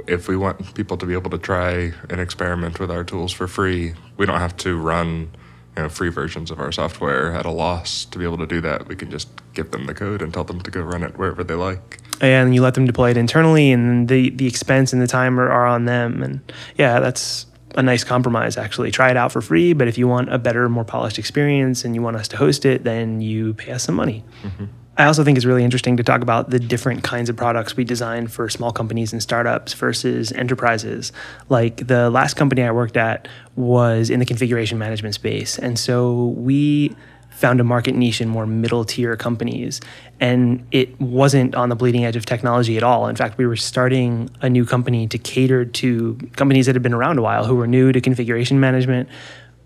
if 0.07 0.29
we 0.29 0.37
want 0.37 0.75
people 0.75 0.97
to 0.97 1.07
be 1.07 1.15
able 1.15 1.31
to 1.31 1.39
try 1.39 1.93
and 2.11 2.21
experiment 2.21 2.81
with 2.81 2.91
our 2.91 3.05
tools 3.05 3.33
for 3.33 3.47
free, 3.47 3.95
we 4.17 4.27
don't 4.27 4.41
have 4.41 4.57
to 4.59 4.77
run 4.77 5.31
you 5.77 5.83
know, 5.83 5.89
free 5.89 6.11
versions 6.11 6.51
of 6.51 6.61
our 6.61 6.71
software 6.71 7.35
at 7.35 7.47
a 7.47 7.51
loss 7.51 8.05
to 8.07 8.19
be 8.19 8.25
able 8.25 8.39
to 8.39 8.47
do 8.47 8.61
that. 8.61 8.89
We 8.89 8.97
can 8.97 9.11
just 9.11 9.29
give 9.55 9.71
them 9.71 9.87
the 9.87 9.95
code 9.95 10.21
and 10.21 10.33
tell 10.33 10.45
them 10.45 10.61
to 10.61 10.71
go 10.71 10.83
run 10.83 11.03
it 11.03 11.17
wherever 11.17 11.43
they 11.43 11.55
like. 11.55 11.99
And 12.21 12.55
you 12.55 12.63
let 12.63 12.75
them 12.75 12.85
deploy 12.85 13.11
it 13.11 13.17
internally, 13.17 13.73
and 13.73 14.09
the 14.09 14.31
the 14.31 14.47
expense 14.47 14.93
and 14.93 15.01
the 15.01 15.07
time 15.07 15.41
are, 15.41 15.51
are 15.51 15.67
on 15.67 15.87
them. 15.87 16.23
And 16.23 16.53
yeah, 16.77 17.01
that's 17.01 17.47
a 17.75 17.83
nice 17.83 18.05
compromise 18.05 18.57
actually. 18.57 18.91
Try 18.91 19.11
it 19.11 19.17
out 19.17 19.33
for 19.33 19.41
free, 19.41 19.73
but 19.73 19.89
if 19.89 19.99
you 19.99 20.09
want 20.09 20.33
a 20.33 20.39
better, 20.39 20.69
more 20.69 20.85
polished 20.85 21.19
experience 21.19 21.85
and 21.85 21.95
you 21.95 22.03
want 22.03 22.17
us 22.17 22.29
to 22.29 22.37
host 22.37 22.65
it, 22.65 22.85
then 22.85 23.21
you 23.21 23.55
pay 23.55 23.73
us 23.73 23.85
some 23.85 23.95
money. 23.95 24.25
Mm-hmm. 24.43 24.65
I 24.99 25.07
also 25.07 25.25
think 25.25 25.39
it's 25.39 25.47
really 25.47 25.65
interesting 25.65 25.97
to 25.97 26.03
talk 26.03 26.21
about 26.21 26.51
the 26.51 26.59
different 26.59 27.03
kinds 27.03 27.31
of 27.31 27.37
products 27.37 27.77
we 27.77 27.85
design 27.85 28.27
for 28.27 28.51
small 28.51 28.73
companies 28.73 29.11
and 29.13 29.23
startups 29.23 29.73
versus 29.73 30.33
enterprises. 30.33 31.13
Like 31.49 31.87
the 31.87 32.11
last 32.11 32.35
company 32.35 32.63
I 32.63 32.73
worked 32.73 32.99
at 32.99 33.27
was 33.57 34.11
in 34.11 34.21
the 34.21 34.27
configuration 34.27 34.79
management 34.79 35.15
space. 35.15 35.59
And 35.59 35.79
so 35.79 36.35
we 36.37 36.95
found 37.35 37.61
a 37.61 37.65
market 37.65 37.95
niche 37.95 38.21
in 38.21 38.29
more 38.29 38.47
middle 38.47 38.85
tier 38.85 39.17
companies. 39.17 39.81
And 40.21 40.67
it 40.71 41.01
wasn't 41.01 41.55
on 41.55 41.69
the 41.69 41.77
bleeding 41.77 42.05
edge 42.05 42.17
of 42.17 42.25
technology 42.25 42.77
at 42.77 42.83
all. 42.83 43.09
In 43.09 43.17
fact, 43.17 43.39
we 43.39 43.47
were 43.47 43.57
starting 43.57 44.31
a 44.41 44.49
new 44.49 44.65
company 44.65 45.09
to 45.09 45.19
cater 45.19 45.65
to 45.65 46.19
companies 46.37 46.67
that 46.67 46.75
had 46.75 46.83
been 46.83 46.95
around 46.95 47.19
a 47.19 47.23
while 47.23 47.45
who 47.45 47.57
were 47.57 47.67
new 47.67 47.93
to 47.93 48.01
configuration 48.01 48.61
management 48.61 49.09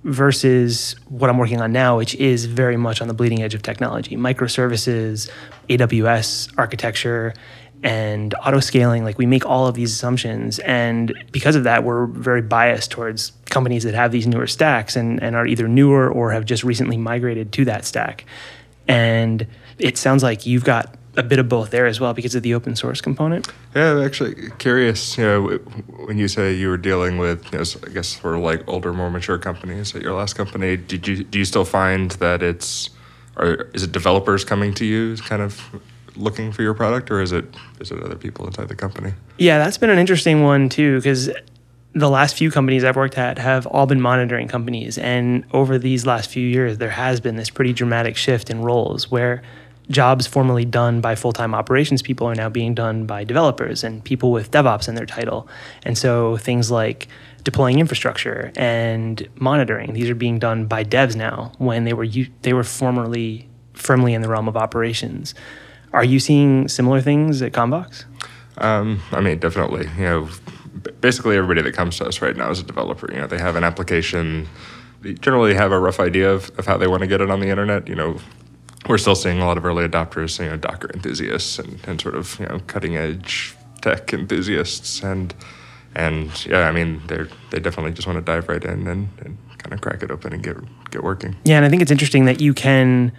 versus 0.05 0.95
what 1.09 1.29
I'm 1.29 1.37
working 1.37 1.61
on 1.61 1.73
now, 1.73 1.99
which 1.99 2.15
is 2.15 2.47
very 2.47 2.77
much 2.77 3.03
on 3.03 3.09
the 3.09 3.15
bleeding 3.15 3.43
edge 3.43 3.55
of 3.55 3.63
technology 3.63 4.17
microservices, 4.17 5.29
AWS 5.69 6.55
architecture, 6.57 7.35
and 7.83 8.35
auto 8.45 8.61
scaling. 8.61 9.05
Like 9.05 9.19
we 9.19 9.27
make 9.27 9.45
all 9.47 9.67
of 9.67 9.75
these 9.75 9.93
assumptions. 9.93 10.59
And 10.61 11.15
because 11.33 11.57
of 11.57 11.65
that, 11.65 11.85
we're 11.85 12.07
very 12.07 12.43
biased 12.43 12.91
towards 12.91 13.33
companies 13.47 13.85
that 13.85 13.95
have 13.95 14.13
these 14.13 14.27
newer 14.27 14.47
stacks 14.47 14.97
and, 14.97 15.23
and 15.23 15.37
are 15.37 15.47
either 15.47 15.69
newer 15.69 16.11
or 16.11 16.33
have 16.33 16.45
just 16.45 16.65
recently 16.65 16.97
migrated 16.97 17.53
to 17.53 17.65
that 17.67 17.85
stack. 17.85 18.25
And 18.89 19.47
it 19.79 19.99
sounds 19.99 20.23
like 20.23 20.47
you've 20.47 20.65
got 20.65 20.97
a 21.17 21.23
bit 21.23 21.39
of 21.39 21.49
both 21.49 21.71
there 21.71 21.87
as 21.87 21.99
well 21.99 22.13
because 22.13 22.35
of 22.35 22.43
the 22.43 22.55
open 22.55 22.77
source 22.77 23.01
component. 23.01 23.49
Yeah, 23.75 23.93
I'm 23.93 24.05
actually 24.05 24.51
curious. 24.59 25.17
You 25.17 25.25
know, 25.25 25.49
when 26.07 26.19
you 26.19 26.29
say 26.29 26.53
you 26.53 26.69
were 26.69 26.77
dealing 26.77 27.19
with, 27.19 27.45
you 27.53 27.59
know, 27.59 27.65
I 27.87 27.89
guess 27.91 28.21
sort 28.21 28.35
of 28.35 28.41
like 28.41 28.67
older, 28.69 28.93
more 28.93 29.11
mature 29.11 29.39
companies 29.39 29.95
at 29.95 30.03
your 30.03 30.13
last 30.13 30.35
company, 30.35 30.77
did 30.77 31.09
you 31.09 31.25
do 31.25 31.39
you 31.39 31.45
still 31.45 31.65
find 31.65 32.11
that 32.13 32.43
it's, 32.43 32.91
or 33.37 33.71
is 33.73 33.83
it 33.83 33.93
developers 33.93 34.45
coming 34.45 34.75
to 34.75 34.85
you, 34.85 35.17
kind 35.17 35.43
of 35.43 35.63
looking 36.17 36.53
for 36.53 36.63
your 36.63 36.75
product, 36.75 37.11
or 37.11 37.21
is 37.21 37.33
it 37.33 37.45
is 37.81 37.91
it 37.91 38.03
other 38.03 38.17
people 38.17 38.47
inside 38.47 38.69
the 38.69 38.77
company? 38.77 39.13
Yeah, 39.39 39.59
that's 39.59 39.79
been 39.79 39.91
an 39.91 39.99
interesting 39.99 40.43
one 40.43 40.69
too, 40.69 40.97
because 40.97 41.31
the 41.95 42.11
last 42.11 42.37
few 42.37 42.51
companies 42.51 42.85
I've 42.85 42.97
worked 42.97 43.17
at 43.17 43.39
have 43.39 43.67
all 43.67 43.87
been 43.87 44.01
monitoring 44.01 44.49
companies, 44.49 44.99
and 44.99 45.45
over 45.53 45.79
these 45.79 46.07
last 46.07 46.31
few 46.31 46.47
years, 46.47 46.79
there 46.79 46.91
has 46.91 47.21
been 47.21 47.37
this 47.37 47.51
pretty 47.51 47.73
dramatic 47.73 48.17
shift 48.17 48.51
in 48.51 48.63
roles 48.63 49.11
where 49.11 49.43
jobs 49.89 50.27
formerly 50.27 50.65
done 50.65 51.01
by 51.01 51.15
full-time 51.15 51.55
operations 51.55 52.03
people 52.03 52.27
are 52.27 52.35
now 52.35 52.49
being 52.49 52.75
done 52.75 53.07
by 53.07 53.23
developers 53.23 53.85
and 53.85 54.03
people 54.03 54.33
with 54.33 54.51
DevOps 54.51 54.89
in 54.89 54.97
their 54.97 55.07
title. 55.07 55.49
And 55.85 55.97
so 55.97 56.37
things 56.39 56.73
like 56.73 57.07
deploying 57.45 57.79
infrastructure 57.79 58.51
and 58.57 59.29
monitoring, 59.37 59.93
these 59.93 60.11
are 60.11 60.17
being 60.17 60.41
done 60.41 60.67
by 60.67 60.83
devs 60.83 61.15
now 61.15 61.53
when 61.59 61.85
they 61.85 61.93
were 61.93 62.07
they 62.43 62.53
were 62.53 62.65
formerly 62.65 63.49
firmly 63.75 64.15
in 64.15 64.23
the 64.23 64.29
realm 64.29 64.49
of 64.49 64.57
operations. 64.57 65.35
Are 65.93 66.05
you 66.05 66.19
seeing 66.21 66.69
similar 66.69 67.01
things 67.01 67.43
at 67.43 67.53
Convox? 67.53 68.05
Um, 68.59 69.03
I 69.13 69.21
mean, 69.21 69.39
definitely. 69.39 69.89
You 69.97 70.05
know, 70.05 70.29
basically 71.01 71.37
everybody 71.37 71.63
that 71.63 71.75
comes 71.75 71.99
to 71.99 72.07
us 72.07 72.21
right 72.21 72.37
now 72.37 72.51
is 72.51 72.61
a 72.61 72.63
developer. 72.63 73.11
You 73.13 73.21
know, 73.21 73.27
they 73.27 73.39
have 73.39 73.57
an 73.57 73.65
application. 73.65 74.49
They 75.03 75.15
generally 75.15 75.55
have 75.55 75.73
a 75.73 75.79
rough 75.79 76.01
idea 76.01 76.33
of, 76.33 76.51
of 76.59 76.67
how 76.67 76.77
they 76.77 76.87
want 76.87 77.01
to 77.01 77.07
get 77.07 77.21
it 77.21 77.31
on 77.31 77.41
the 77.41 77.49
internet. 77.49 77.89
You 77.89 77.95
know, 77.95 78.19
we're 78.89 78.99
still 78.99 79.15
seeing 79.15 79.41
a 79.41 79.47
lot 79.47 79.59
of 79.59 79.65
early 79.65 79.87
adopters, 79.87 80.39
you 80.43 80.51
know, 80.51 80.57
Docker 80.57 80.91
enthusiasts 80.95 81.59
and, 81.59 81.81
and 81.87 82.01
sort 82.01 82.15
of 82.15 82.39
you 82.41 82.47
know 82.47 82.61
cutting 82.67 82.97
edge 82.97 83.55
tech 83.83 84.13
enthusiasts, 84.13 85.03
and 85.03 85.35
and 85.95 86.47
yeah, 86.47 86.69
I 86.69 86.73
mean 86.73 87.03
they 87.07 87.25
they 87.51 87.61
definitely 87.61 87.93
just 87.93 88.07
want 88.07 88.19
to 88.19 88.23
dive 88.23 88.49
right 88.49 88.63
in 88.63 88.87
and, 88.87 89.09
and 89.25 89.39
kind 89.59 89.73
of 89.73 89.81
crack 89.81 90.03
it 90.03 90.11
open 90.11 90.33
and 90.33 90.43
get 90.43 90.57
get 90.91 91.03
working. 91.03 91.37
Yeah, 91.45 91.57
and 91.57 91.65
I 91.65 91.69
think 91.69 91.83
it's 91.83 91.91
interesting 91.91 92.25
that 92.27 92.41
you 92.41 92.55
can 92.55 93.13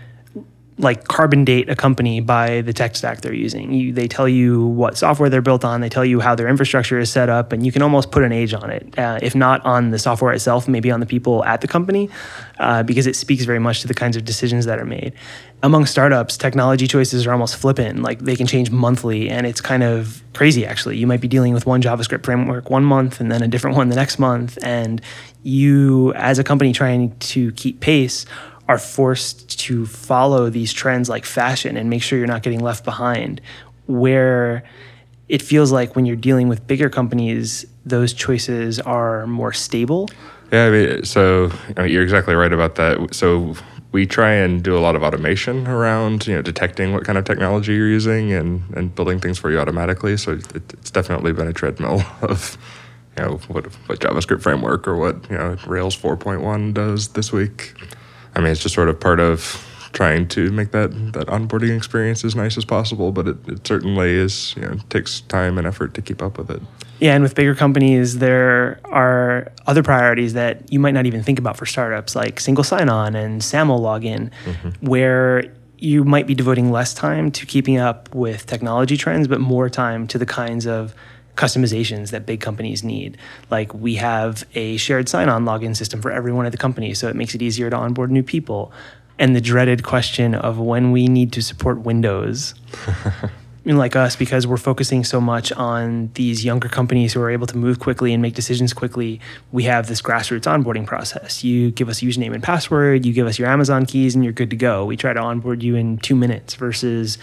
like 0.80 1.08
carbon 1.08 1.44
date 1.44 1.70
a 1.70 1.76
company 1.76 2.20
by 2.20 2.62
the 2.62 2.72
tech 2.72 2.96
stack 2.96 3.22
they're 3.22 3.34
using. 3.34 3.74
You, 3.74 3.94
they 3.94 4.08
tell 4.08 4.30
you 4.30 4.66
what 4.66 4.96
software 4.96 5.30
they're 5.30 5.42
built 5.42 5.66
on, 5.66 5.82
they 5.82 5.90
tell 5.90 6.06
you 6.06 6.20
how 6.20 6.36
their 6.36 6.48
infrastructure 6.48 7.00
is 7.00 7.10
set 7.10 7.30
up, 7.30 7.52
and 7.52 7.66
you 7.66 7.72
can 7.72 7.82
almost 7.82 8.12
put 8.12 8.24
an 8.24 8.32
age 8.32 8.54
on 8.54 8.70
it. 8.70 8.98
Uh, 8.98 9.18
if 9.22 9.34
not 9.34 9.66
on 9.66 9.90
the 9.90 9.98
software 9.98 10.32
itself, 10.34 10.68
maybe 10.68 10.92
on 10.92 11.00
the 11.00 11.06
people 11.06 11.44
at 11.46 11.62
the 11.62 11.68
company, 11.68 12.10
uh, 12.60 12.84
because 12.84 13.08
it 13.08 13.16
speaks 13.16 13.44
very 13.44 13.60
much 13.60 13.82
to 13.82 13.88
the 13.88 13.96
kinds 13.96 14.16
of 14.16 14.24
decisions 14.24 14.66
that 14.66 14.78
are 14.78 14.86
made. 14.86 15.14
Among 15.64 15.88
startups, 15.88 16.38
technology 16.38 16.86
choices 16.88 17.26
are 17.26 17.32
almost 17.32 17.56
flippant. 17.56 18.04
Like 18.04 18.20
they 18.20 18.36
can 18.36 18.46
change 18.46 18.70
monthly, 18.70 19.30
and 19.30 19.48
it's 19.48 19.62
kind 19.62 19.82
of 19.82 20.22
crazy 20.34 20.64
actually. 20.64 20.98
You 20.98 21.08
might 21.08 21.22
be 21.22 21.28
dealing 21.28 21.56
with 21.56 21.66
one 21.66 21.82
JavaScript 21.82 22.24
framework 22.24 22.70
one 22.70 22.84
month 22.84 23.20
and 23.20 23.32
then 23.32 23.42
a 23.42 23.48
different 23.48 23.76
one 23.76 23.90
the 23.90 23.96
next 23.96 24.20
month, 24.20 24.60
and 24.62 25.02
you, 25.42 26.14
as 26.14 26.38
a 26.38 26.44
company 26.44 26.74
trying 26.74 27.18
to 27.20 27.52
keep 27.54 27.80
pace, 27.80 28.28
are 28.68 28.78
forced 28.78 29.60
to 29.60 29.86
follow 29.86 30.50
these 30.50 30.74
trends 30.74 31.10
like 31.10 31.26
fashion 31.26 31.78
and 31.78 31.90
make 31.90 32.04
sure 32.04 32.18
you're 32.18 32.28
not 32.28 32.44
getting 32.44 32.60
left 32.60 32.84
behind. 32.84 33.42
Where 33.86 34.64
it 35.30 35.42
feels 35.42 35.72
like 35.72 35.96
when 35.96 36.06
you're 36.06 36.16
dealing 36.16 36.48
with 36.48 36.66
bigger 36.68 36.90
companies, 36.90 37.66
those 37.86 38.14
choices 38.14 38.80
are 38.80 39.26
more 39.28 39.54
stable. 39.54 40.10
Yeah, 40.52 40.66
I 40.66 40.70
mean, 40.70 41.04
so 41.06 41.52
I 41.76 41.84
mean, 41.84 41.92
you're 41.92 42.04
exactly 42.04 42.36
right 42.36 42.52
about 42.54 42.76
that. 42.76 43.14
So 43.14 43.56
we 43.92 44.06
try 44.06 44.34
and 44.34 44.64
do 44.64 44.78
a 44.78 44.80
lot 44.80 44.96
of 44.96 45.04
automation 45.04 45.68
around 45.68 46.28
you 46.28 46.36
know 46.36 46.42
detecting 46.42 46.94
what 46.94 47.06
kind 47.06 47.18
of 47.18 47.26
technology 47.26 47.74
you're 47.74 47.88
using 47.88 48.32
and 48.32 48.64
and 48.76 48.94
building 48.94 49.20
things 49.20 49.38
for 49.38 49.52
you 49.52 49.60
automatically. 49.60 50.18
So 50.18 50.34
it, 50.34 50.74
it's 50.74 50.92
definitely 50.92 51.34
been 51.34 51.48
a 51.48 51.54
treadmill 51.54 52.04
of 52.22 52.58
you 53.18 53.24
know 53.24 53.38
what 53.48 53.66
what 53.88 54.00
JavaScript 54.00 54.42
framework 54.42 54.88
or 54.88 54.96
what 54.96 55.30
you 55.30 55.38
know 55.38 55.58
Rails 55.66 55.98
4.1 55.98 56.74
does 56.74 57.10
this 57.10 57.32
week. 57.32 57.74
I 58.38 58.40
mean, 58.40 58.52
it's 58.52 58.62
just 58.62 58.76
sort 58.76 58.88
of 58.88 59.00
part 59.00 59.20
of 59.20 59.64
trying 59.94 60.28
to 60.28 60.52
make 60.52 60.72
that 60.72 60.92
that 61.14 61.28
onboarding 61.28 61.76
experience 61.76 62.24
as 62.24 62.36
nice 62.36 62.56
as 62.56 62.66
possible. 62.66 63.12
But 63.12 63.28
it, 63.28 63.50
it 63.50 63.68
certainly 63.68 64.12
is, 64.12 64.54
you 64.56 64.62
know, 64.62 64.76
takes 64.90 65.22
time 65.22 65.58
and 65.58 65.66
effort 65.66 65.96
to 65.96 66.02
keep 66.04 66.22
up 66.22 66.38
with 66.38 66.52
it. 66.52 66.62
Yeah, 67.00 67.14
and 67.14 67.24
with 67.24 67.34
bigger 67.36 67.56
companies, 67.56 68.20
there 68.20 68.80
are 68.86 69.52
other 69.66 69.84
priorities 69.84 70.34
that 70.34 70.72
you 70.72 70.80
might 70.80 70.94
not 70.94 71.06
even 71.08 71.24
think 71.24 71.40
about 71.40 71.58
for 71.58 71.66
startups, 71.66 72.16
like 72.16 72.40
single 72.40 72.64
sign-on 72.64 73.16
and 73.16 73.44
SAML 73.44 73.80
login, 73.80 74.32
mm-hmm. 74.46 74.70
where 74.86 75.44
you 75.78 76.04
might 76.04 76.26
be 76.26 76.34
devoting 76.34 76.72
less 76.72 76.94
time 76.94 77.32
to 77.32 77.46
keeping 77.46 77.78
up 77.78 78.14
with 78.16 78.48
technology 78.48 78.98
trends, 78.98 79.28
but 79.28 79.40
more 79.40 79.70
time 79.70 80.08
to 80.08 80.18
the 80.18 80.26
kinds 80.26 80.66
of 80.66 80.94
customizations 81.38 82.10
that 82.12 82.26
big 82.26 82.42
companies 82.42 82.84
need. 82.84 83.18
Like 83.50 83.74
we 83.74 83.96
have 83.96 84.46
a 84.56 84.78
shared 84.78 85.08
sign 85.08 85.30
on 85.30 85.46
login 85.46 85.76
system 85.76 86.02
for 86.02 86.12
everyone 86.12 86.46
at 86.46 86.52
the 86.52 86.58
company, 86.58 86.94
so 86.94 87.08
it 87.08 87.16
makes 87.16 87.36
it 87.36 87.42
easier 87.42 87.70
to 87.70 87.76
onboard 87.76 88.12
new 88.12 88.24
people. 88.24 88.72
And 89.20 89.36
the 89.36 89.42
dreaded 89.42 89.84
question 89.84 90.36
of 90.36 90.60
when 90.60 90.92
we 90.92 91.08
need 91.08 91.32
to 91.34 91.42
support 91.42 91.80
Windows. 91.80 92.54
like 93.76 93.98
us, 93.98 94.16
because 94.16 94.48
we're 94.48 94.56
focusing 94.56 95.04
so 95.04 95.20
much 95.20 95.52
on 95.52 96.10
these 96.14 96.46
younger 96.46 96.70
companies 96.70 97.12
who 97.12 97.22
are 97.22 97.30
able 97.30 97.48
to 97.48 97.58
move 97.58 97.80
quickly 97.80 98.14
and 98.14 98.22
make 98.22 98.34
decisions 98.34 98.72
quickly, 98.72 99.20
we 99.52 99.64
have 99.64 99.88
this 99.88 100.02
grassroots 100.02 100.44
onboarding 100.44 100.86
process. 100.86 101.44
You 101.44 101.72
give 101.72 101.90
us 101.90 102.02
a 102.02 102.06
username 102.06 102.34
and 102.34 102.42
password, 102.42 103.06
you 103.06 103.12
give 103.12 103.28
us 103.28 103.38
your 103.38 103.50
Amazon 103.50 103.86
keys, 103.86 104.16
and 104.16 104.24
you're 104.24 104.32
good 104.32 104.52
to 104.52 104.56
go. 104.56 104.86
We 104.86 104.96
try 104.96 105.12
to 105.12 105.20
onboard 105.20 105.62
you 105.62 105.76
in 105.76 105.98
two 105.98 106.16
minutes 106.16 106.54
versus 106.54 107.18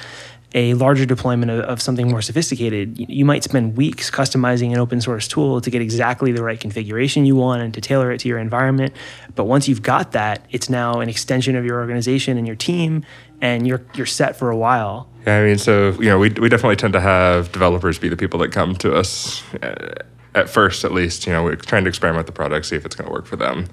a 0.54 0.74
larger 0.74 1.04
deployment 1.04 1.50
of, 1.50 1.60
of, 1.64 1.82
something 1.82 2.08
more 2.08 2.22
sophisticated, 2.22 2.96
you 2.96 3.24
might 3.24 3.42
spend 3.42 3.76
weeks 3.76 4.08
customizing 4.08 4.72
an 4.72 4.78
open 4.78 5.00
source 5.00 5.26
tool 5.26 5.60
to 5.60 5.68
get 5.68 5.82
exactly 5.82 6.30
the 6.30 6.44
right 6.44 6.60
configuration 6.60 7.26
you 7.26 7.34
want 7.34 7.60
and 7.60 7.74
to 7.74 7.80
tailor 7.80 8.12
it 8.12 8.18
to 8.20 8.28
your 8.28 8.38
environment. 8.38 8.94
But 9.34 9.44
once 9.44 9.68
you've 9.68 9.82
got 9.82 10.12
that, 10.12 10.46
it's 10.50 10.70
now 10.70 11.00
an 11.00 11.08
extension 11.08 11.56
of 11.56 11.64
your 11.64 11.80
organization 11.80 12.38
and 12.38 12.46
your 12.46 12.56
team, 12.56 13.04
and 13.40 13.66
you're 13.66 13.82
you're 13.94 14.06
set 14.06 14.36
for 14.36 14.50
a 14.50 14.56
while. 14.56 15.08
Yeah, 15.26 15.38
I 15.38 15.44
mean, 15.44 15.58
so 15.58 15.90
you 16.00 16.06
know, 16.06 16.18
we 16.18 16.30
we 16.30 16.48
definitely 16.48 16.76
tend 16.76 16.92
to 16.92 17.00
have 17.00 17.50
developers 17.50 17.98
be 17.98 18.08
the 18.08 18.16
people 18.16 18.38
that 18.40 18.52
come 18.52 18.76
to 18.76 18.94
us. 18.94 19.42
Uh, 19.60 19.94
at 20.36 20.48
first, 20.48 20.84
at 20.84 20.92
least, 20.92 21.26
you 21.26 21.32
know, 21.32 21.44
we're 21.44 21.54
trying 21.54 21.84
to 21.84 21.88
experiment 21.88 22.26
with 22.26 22.26
the 22.26 22.32
product, 22.32 22.66
see 22.66 22.74
if 22.74 22.84
it's 22.84 22.96
going 22.96 23.06
to 23.06 23.12
work 23.12 23.24
for 23.26 23.36
them, 23.36 23.66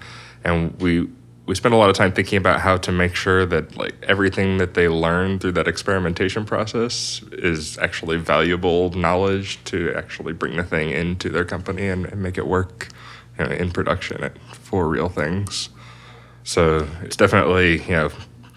and 0.44 0.80
we 0.80 1.08
we 1.52 1.56
spend 1.56 1.74
a 1.74 1.78
lot 1.78 1.90
of 1.90 1.98
time 1.98 2.14
thinking 2.14 2.38
about 2.38 2.62
how 2.62 2.78
to 2.78 2.94
make 2.94 3.14
sure 3.14 3.46
that 3.46 3.76
like 3.76 3.94
everything 4.04 4.58
that 4.58 4.74
they 4.74 4.88
learn 4.88 5.38
through 5.38 5.52
that 5.52 5.68
experimentation 5.68 6.46
process 6.46 7.22
is 7.34 7.78
actually 7.80 8.16
valuable 8.16 8.90
knowledge 8.92 9.62
to 9.66 9.94
actually 9.94 10.32
bring 10.32 10.56
the 10.56 10.64
thing 10.64 10.92
into 10.92 11.28
their 11.28 11.44
company 11.44 11.90
and, 11.90 12.06
and 12.06 12.24
make 12.24 12.38
it 12.38 12.48
work 12.48 12.88
you 13.38 13.44
know, 13.44 13.52
in 13.52 13.70
production 13.70 14.32
for 14.54 14.88
real 14.88 15.10
things. 15.10 15.68
So 16.46 16.88
it's 17.04 17.18
definitely 17.18 17.82
you 17.82 17.98
know 17.98 18.12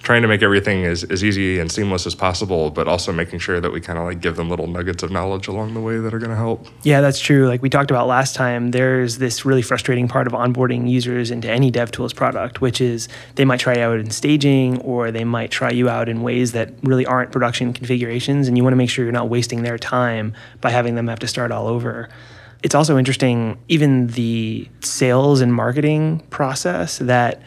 trying 0.05 0.21
to 0.21 0.29
make 0.29 0.43
everything 0.43 0.85
as, 0.85 1.03
as 1.05 1.25
easy 1.25 1.59
and 1.59 1.73
seamless 1.73 2.07
as 2.07 2.15
possible, 2.15 2.71
but 2.71 2.87
also 2.87 3.11
making 3.11 3.39
sure 3.39 3.59
that 3.59 3.73
we 3.73 3.81
kind 3.81 3.99
of 3.99 4.05
like 4.05 4.21
give 4.21 4.37
them 4.37 4.51
little 4.51 4.67
nuggets 4.67 5.03
of 5.03 5.11
knowledge 5.11 5.49
along 5.49 5.73
the 5.73 5.81
way 5.81 5.97
that 5.97 6.13
are 6.13 6.19
going 6.19 6.31
to 6.31 6.37
help. 6.37 6.67
Yeah, 6.83 7.01
that's 7.01 7.19
true. 7.19 7.49
Like 7.49 7.63
we 7.63 7.71
talked 7.71 7.91
about 7.91 8.07
last 8.07 8.35
time, 8.35 8.71
there's 8.71 9.17
this 9.17 9.47
really 9.47 9.63
frustrating 9.63 10.07
part 10.07 10.27
of 10.27 10.35
onboarding 10.35 10.89
users 10.89 11.31
into 11.31 11.51
any 11.51 11.73
DevTools 11.73 12.15
product, 12.15 12.61
which 12.61 12.83
is 12.83 13.09
they 13.37 13.47
might 13.47 13.61
try 13.61 13.77
you 13.77 13.81
out 13.81 13.99
in 13.99 14.11
staging 14.11 14.79
or 14.83 15.11
they 15.11 15.25
might 15.25 15.51
try 15.51 15.71
you 15.71 15.89
out 15.89 16.11
in 16.11 16.21
ways 16.21 16.53
that 16.53 16.75
really 16.83 17.07
aren't 17.07 17.33
production 17.33 17.73
configurations. 17.73 18.47
And 18.47 18.59
you 18.59 18.63
want 18.63 18.73
to 18.73 18.79
make 18.79 18.91
sure 18.91 19.07
you're 19.07 19.13
not 19.13 19.31
wasting 19.31 19.63
their 19.63 19.79
time 19.79 20.35
by 20.61 20.71
having 20.71 20.97
them 20.97 21.09
have 21.09 21.21
to 21.21 21.27
start 21.27 21.51
all 21.51 21.67
over. 21.67 22.11
It's 22.63 22.75
also 22.75 22.99
interesting, 22.99 23.59
even 23.69 24.09
the 24.09 24.69
sales 24.81 25.41
and 25.41 25.53
marketing 25.55 26.21
process 26.31 26.99
that 26.99 27.43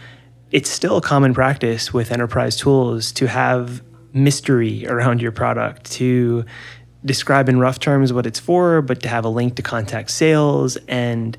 it's 0.51 0.69
still 0.69 0.97
a 0.97 1.01
common 1.01 1.33
practice 1.33 1.93
with 1.93 2.11
enterprise 2.11 2.55
tools 2.55 3.11
to 3.13 3.27
have 3.27 3.83
mystery 4.13 4.87
around 4.87 5.21
your 5.21 5.31
product, 5.31 5.91
to 5.91 6.45
describe 7.05 7.49
in 7.49 7.59
rough 7.59 7.79
terms 7.79 8.11
what 8.11 8.25
it's 8.25 8.39
for, 8.39 8.81
but 8.81 9.01
to 9.01 9.09
have 9.09 9.25
a 9.25 9.29
link 9.29 9.55
to 9.55 9.61
contact 9.61 10.09
sales. 10.09 10.77
And 10.87 11.37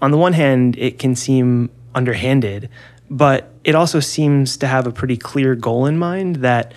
on 0.00 0.10
the 0.10 0.16
one 0.16 0.32
hand, 0.32 0.76
it 0.78 0.98
can 0.98 1.16
seem 1.16 1.70
underhanded, 1.94 2.68
but 3.10 3.52
it 3.64 3.74
also 3.74 4.00
seems 4.00 4.56
to 4.58 4.66
have 4.66 4.86
a 4.86 4.92
pretty 4.92 5.16
clear 5.16 5.54
goal 5.54 5.86
in 5.86 5.98
mind 5.98 6.36
that 6.36 6.72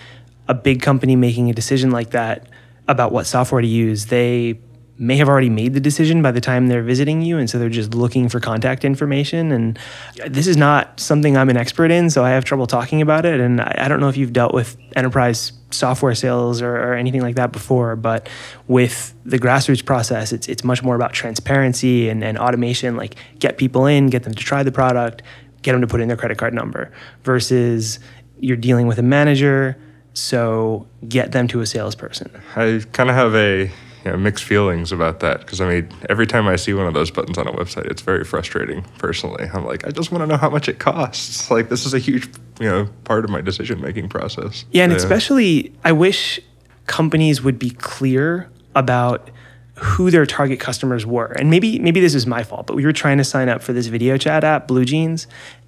a 0.48 0.54
big 0.54 0.82
company 0.82 1.16
making 1.16 1.50
a 1.50 1.54
decision 1.54 1.92
like 1.92 2.12
that 2.12 2.48
about 2.88 3.12
what 3.12 3.28
software 3.28 3.62
to 3.62 3.68
use, 3.68 4.08
they 4.08 4.60
may 5.00 5.16
have 5.16 5.30
already 5.30 5.50
made 5.50 5.74
the 5.74 5.80
decision 5.80 6.22
by 6.22 6.30
the 6.30 6.42
time 6.42 6.68
they're 6.68 6.84
visiting 6.84 7.22
you 7.22 7.38
and 7.38 7.50
so 7.50 7.58
they're 7.58 7.70
just 7.70 7.94
looking 7.96 8.28
for 8.28 8.42
contact 8.42 8.84
information 8.84 9.52
and 9.52 9.80
this 10.28 10.46
is 10.46 10.58
not 10.58 11.00
something 11.00 11.38
i'm 11.38 11.50
an 11.50 11.56
expert 11.56 11.90
in 11.90 12.10
so 12.10 12.24
i 12.24 12.30
have 12.30 12.44
trouble 12.44 12.68
talking 12.68 13.02
about 13.02 13.26
it 13.26 13.40
and 13.40 13.62
i, 13.62 13.88
don't 13.88 14.02
know 14.02 14.10
if 14.10 14.18
you've 14.18 14.34
dealt 14.34 14.54
with 14.54 14.78
enterprise 14.98 15.54
software 15.72 16.14
sales 16.14 16.62
or, 16.62 16.76
or, 16.76 16.94
anything 16.96 17.22
like 17.22 17.36
that 17.36 17.52
before 17.52 17.96
but 17.96 18.28
with 18.68 19.16
the 19.24 19.40
grassroots 19.40 19.84
process 19.84 20.34
it's, 20.34 20.50
it's 20.50 20.64
much 20.64 20.84
more 20.84 20.96
about 20.96 21.14
transparency 21.14 22.10
and, 22.10 22.24
and 22.24 22.38
automation 22.38 22.98
like 22.98 23.16
get 23.40 23.58
people 23.58 23.86
in 23.86 24.08
get 24.08 24.24
them 24.24 24.34
to 24.34 24.44
try 24.44 24.64
the 24.64 24.72
product 24.72 25.22
get 25.62 25.72
them 25.72 25.82
to 25.82 25.88
put 25.88 26.02
in 26.02 26.10
their 26.10 26.18
credit 26.18 26.38
card 26.38 26.54
number 26.54 26.92
versus 27.24 28.00
you're 28.40 28.58
dealing 28.58 28.86
with 28.86 29.00
a 29.00 29.04
manager 29.04 29.78
so 30.14 30.88
get 31.08 31.32
them 31.32 31.48
to 31.48 31.62
a 31.62 31.66
salesperson. 31.66 32.30
I 32.56 32.84
kind 32.92 33.10
of 33.10 33.16
have 33.16 33.36
a 33.36 33.72
you 34.06 34.12
know, 34.12 34.18
mixed 34.18 34.44
feelings 34.44 34.92
about 34.92 35.20
that 35.20 35.42
because 35.42 35.60
I 35.62 35.68
mean, 35.68 35.90
every 36.10 36.26
time 36.26 36.48
I 36.48 36.56
see 36.56 36.74
one 36.74 36.88
of 36.88 36.94
those 36.94 37.12
buttons 37.12 37.38
on 37.38 37.48
a 37.48 37.52
website, 37.52 37.86
it's 37.86 38.02
very 38.02 38.24
frustrating. 38.24 38.84
Personally, 38.98 39.50
I'm 39.54 39.66
like, 39.66 39.86
I 39.86 39.92
just 39.92 40.12
want 40.12 40.24
to 40.24 40.28
know 40.28 40.38
how 40.38 40.50
much 40.50 40.70
it 40.70 40.80
costs. 40.80 41.52
Like, 41.52 41.70
this 41.70 41.86
is 41.86 41.94
a 41.94 42.00
huge, 42.00 42.30
you 42.60 42.68
know, 42.68 42.90
part 43.04 43.26
of 43.26 43.32
my 43.32 43.42
decision 43.42 43.82
making 43.82 44.10
process. 44.10 44.66
Yeah, 44.72 44.84
and 44.84 44.92
yeah. 44.92 44.98
especially, 44.98 45.74
I 45.84 45.92
wish 45.92 46.40
companies 46.86 47.42
would 47.42 47.60
be 47.60 47.72
clear 47.72 48.50
about 48.76 49.30
who 49.76 50.12
their 50.12 50.26
target 50.26 50.60
customers 50.60 51.06
were. 51.06 51.32
And 51.34 51.50
maybe 51.50 51.80
maybe 51.80 52.00
this 52.00 52.16
is 52.16 52.28
my 52.28 52.44
fault, 52.44 52.68
but 52.68 52.76
we 52.76 52.86
were 52.86 52.94
trying 52.94 53.18
to 53.18 53.24
sign 53.24 53.50
up 53.50 53.62
for 53.62 53.74
this 53.74 53.88
video 53.88 54.18
chat 54.18 54.44
app, 54.44 54.68
BlueJeans, 54.68 55.26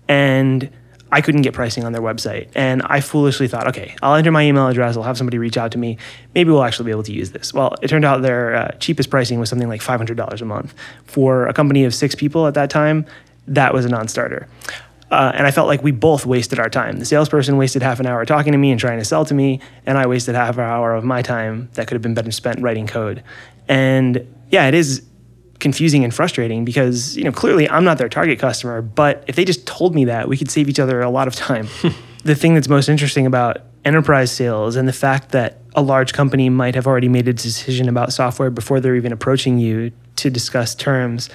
and 0.07 0.69
I 1.11 1.21
couldn't 1.21 1.41
get 1.41 1.53
pricing 1.53 1.83
on 1.83 1.91
their 1.91 2.01
website. 2.01 2.47
And 2.55 2.81
I 2.83 3.01
foolishly 3.01 3.47
thought, 3.47 3.67
okay, 3.67 3.95
I'll 4.01 4.15
enter 4.15 4.31
my 4.31 4.43
email 4.43 4.67
address, 4.67 4.95
I'll 4.95 5.03
have 5.03 5.17
somebody 5.17 5.37
reach 5.37 5.57
out 5.57 5.71
to 5.73 5.77
me. 5.77 5.97
Maybe 6.33 6.49
we'll 6.51 6.63
actually 6.63 6.85
be 6.85 6.91
able 6.91 7.03
to 7.03 7.13
use 7.13 7.31
this. 7.31 7.53
Well, 7.53 7.75
it 7.81 7.89
turned 7.89 8.05
out 8.05 8.21
their 8.21 8.55
uh, 8.55 8.71
cheapest 8.79 9.09
pricing 9.09 9.39
was 9.39 9.49
something 9.49 9.67
like 9.67 9.81
$500 9.81 10.41
a 10.41 10.45
month. 10.45 10.73
For 11.05 11.47
a 11.47 11.53
company 11.53 11.83
of 11.83 11.93
six 11.93 12.15
people 12.15 12.47
at 12.47 12.53
that 12.53 12.69
time, 12.69 13.05
that 13.47 13.73
was 13.73 13.85
a 13.85 13.89
non 13.89 14.07
starter. 14.07 14.47
Uh, 15.09 15.33
and 15.35 15.45
I 15.45 15.51
felt 15.51 15.67
like 15.67 15.83
we 15.83 15.91
both 15.91 16.25
wasted 16.25 16.57
our 16.57 16.69
time. 16.69 16.97
The 16.97 17.05
salesperson 17.05 17.57
wasted 17.57 17.81
half 17.81 17.99
an 17.99 18.05
hour 18.05 18.23
talking 18.23 18.53
to 18.53 18.57
me 18.57 18.71
and 18.71 18.79
trying 18.79 18.97
to 18.97 19.03
sell 19.03 19.25
to 19.25 19.33
me, 19.33 19.59
and 19.85 19.97
I 19.97 20.07
wasted 20.07 20.35
half 20.35 20.57
an 20.57 20.63
hour 20.63 20.95
of 20.95 21.03
my 21.03 21.21
time 21.21 21.69
that 21.73 21.87
could 21.87 21.95
have 21.95 22.01
been 22.01 22.13
better 22.13 22.31
spent 22.31 22.61
writing 22.61 22.87
code. 22.87 23.21
And 23.67 24.25
yeah, 24.49 24.67
it 24.67 24.73
is 24.73 25.03
confusing 25.61 26.03
and 26.03 26.13
frustrating 26.13 26.65
because 26.65 27.15
you 27.15 27.23
know 27.23 27.31
clearly 27.31 27.69
I'm 27.69 27.85
not 27.85 27.97
their 27.97 28.09
target 28.09 28.39
customer, 28.39 28.81
but 28.81 29.23
if 29.27 29.35
they 29.35 29.45
just 29.45 29.65
told 29.65 29.95
me 29.95 30.05
that, 30.05 30.27
we 30.27 30.37
could 30.37 30.51
save 30.51 30.67
each 30.67 30.79
other 30.79 31.01
a 31.01 31.09
lot 31.09 31.27
of 31.27 31.35
time. 31.35 31.67
the 32.23 32.35
thing 32.35 32.53
that's 32.55 32.67
most 32.67 32.89
interesting 32.89 33.25
about 33.25 33.59
enterprise 33.85 34.31
sales 34.31 34.75
and 34.75 34.87
the 34.87 34.93
fact 34.93 35.29
that 35.29 35.59
a 35.73 35.81
large 35.81 36.13
company 36.13 36.49
might 36.49 36.75
have 36.75 36.85
already 36.85 37.07
made 37.07 37.27
a 37.27 37.33
decision 37.33 37.87
about 37.87 38.11
software 38.11 38.49
before 38.49 38.79
they're 38.79 38.95
even 38.95 39.11
approaching 39.11 39.57
you 39.57 39.91
to 40.17 40.29
discuss 40.29 40.75
terms, 40.75 41.29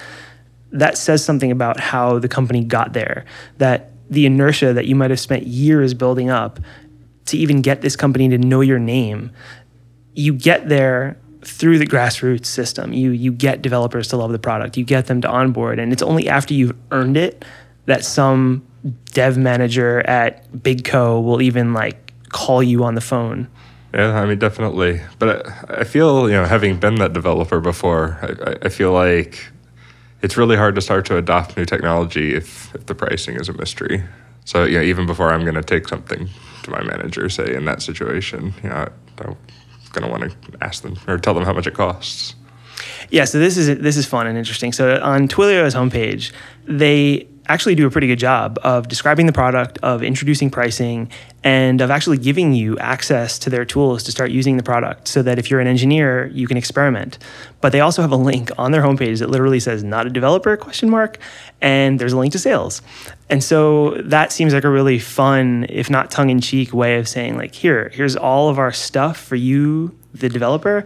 that 0.73 0.99
says 0.99 1.25
something 1.25 1.51
about 1.51 1.81
how 1.81 2.19
the 2.19 2.29
company 2.29 2.63
got 2.63 2.93
there. 2.93 3.25
That 3.59 3.91
the 4.11 4.27
inertia 4.27 4.73
that 4.75 4.87
you 4.87 4.95
might 4.95 5.11
have 5.11 5.21
spent 5.21 5.47
years 5.47 5.95
building 5.95 6.31
up 6.31 6.61
to 7.27 7.39
even 7.39 7.63
get 7.63 7.81
this 7.81 7.97
company 7.97 8.29
to 8.29 8.39
know 8.39 8.61
your 8.61 8.79
name, 8.79 9.33
you 10.15 10.33
get 10.33 10.69
there 10.69 11.17
through 11.47 11.79
the 11.79 11.87
grassroots 11.87 12.47
system. 12.47 12.93
You 12.93 13.11
you 13.11 13.33
get 13.33 13.63
developers 13.63 14.09
to 14.09 14.17
love 14.17 14.33
the 14.33 14.39
product. 14.39 14.77
You 14.77 14.85
get 14.85 15.07
them 15.07 15.21
to 15.23 15.29
onboard, 15.29 15.79
and 15.79 15.93
it's 15.93 16.03
only 16.03 16.29
after 16.29 16.55
you've 16.55 16.77
earned 16.91 17.17
it 17.17 17.45
that 17.87 18.05
some 18.05 18.67
dev 19.13 19.39
manager 19.39 20.01
at 20.01 20.63
Big 20.63 20.85
Co 20.85 21.21
will 21.21 21.41
even 21.41 21.73
like 21.73 22.13
call 22.31 22.63
you 22.63 22.85
on 22.85 22.95
the 22.95 23.01
phone. 23.01 23.49
Yeah, 23.95 24.21
I 24.21 24.27
mean, 24.27 24.39
definitely. 24.39 25.01
But 25.19 25.47
I, 25.47 25.81
I 25.81 25.85
feel, 25.85 26.29
you 26.29 26.35
know, 26.35 26.45
having 26.45 26.79
been 26.79 26.97
that 26.97 27.13
developer 27.13 27.61
before, 27.61 28.19
I, 28.21 28.67
I 28.67 28.69
feel 28.69 28.93
like 28.93 29.47
it's 30.23 30.37
really 30.37 30.57
hard 30.57 30.75
to 30.75 30.81
start 30.81 31.07
to 31.07 31.17
adopt 31.17 31.57
new 31.57 31.65
technology 31.65 32.35
if, 32.35 32.75
if 32.75 32.87
the 32.87 32.95
pricing 32.95 33.37
is 33.37 33.49
a 33.49 33.53
mystery. 33.53 34.03
So, 34.45 34.65
you 34.65 34.79
know, 34.79 34.83
even 34.83 35.07
before 35.07 35.33
I'm 35.33 35.43
going 35.43 35.55
to 35.55 35.63
take 35.63 35.89
something 35.89 36.29
to 36.65 36.71
my 36.71 36.83
manager, 36.83 37.29
say 37.29 37.55
in 37.55 37.65
that 37.65 37.81
situation, 37.81 38.53
you 38.63 38.69
know, 38.69 38.89
I'm 39.19 39.37
going 39.99 40.11
to 40.11 40.19
want 40.19 40.31
to 40.31 40.65
ask 40.65 40.83
them 40.83 40.97
or 41.09 41.19
tell 41.19 41.35
them 41.35 41.45
how 41.45 41.53
much 41.53 41.67
it 41.67 41.75
costs. 41.75 42.35
Yeah, 43.11 43.25
so 43.25 43.39
this 43.39 43.57
is 43.57 43.79
this 43.79 43.97
is 43.97 44.07
fun 44.07 44.27
and 44.27 44.37
interesting. 44.37 44.73
So 44.73 45.01
on 45.01 45.29
Twilio's 45.29 45.75
homepage, 45.75 46.33
they 46.67 47.27
actually 47.49 47.75
do 47.75 47.87
a 47.87 47.91
pretty 47.91 48.07
good 48.07 48.19
job 48.19 48.59
of 48.63 48.89
describing 48.89 49.27
the 49.27 49.33
product, 49.33 49.79
of 49.83 50.03
introducing 50.03 50.51
pricing, 50.51 51.11
and 51.45 51.81
of 51.81 51.91
actually 51.91 52.19
giving 52.19 52.53
you 52.53 52.79
access 52.79 53.39
to 53.41 53.51
their 53.51 53.65
tools 53.65 54.03
to 54.05 54.11
start 54.11 54.31
using 54.31 54.57
the 54.57 54.63
product 54.63 55.09
so 55.09 55.23
that 55.23 55.39
if 55.39 55.51
you're 55.51 55.61
an 55.61 55.67
engineer, 55.67 56.27
you 56.29 56.47
can 56.47 56.57
experiment. 56.57 57.19
But 57.61 57.73
they 57.73 57.81
also 57.81 58.03
have 58.03 58.13
a 58.13 58.17
link 58.17 58.51
on 58.59 58.73
their 58.73 58.83
homepage 58.83 59.21
that 59.21 59.31
literally 59.31 59.61
says 59.61 59.85
not 59.85 60.07
a 60.07 60.11
developer 60.11 60.57
question 60.57 60.91
mark 60.91 61.19
and 61.61 61.99
there's 61.99 62.13
a 62.13 62.19
link 62.19 62.33
to 62.33 62.39
sales. 62.39 62.83
And 63.31 63.43
so 63.43 63.91
that 64.03 64.33
seems 64.33 64.55
like 64.55 64.65
a 64.65 64.71
really 64.71 64.99
fun, 64.99 65.67
if 65.69 65.89
not 65.89 66.11
tongue 66.11 66.31
in 66.31 66.41
cheek 66.41 66.73
way 66.73 66.99
of 66.99 67.09
saying 67.09 67.37
like 67.37 67.55
here, 67.55 67.91
here's 67.93 68.17
all 68.17 68.49
of 68.49 68.59
our 68.59 68.73
stuff 68.73 69.19
for 69.19 69.37
you 69.37 69.97
the 70.15 70.29
developer, 70.29 70.85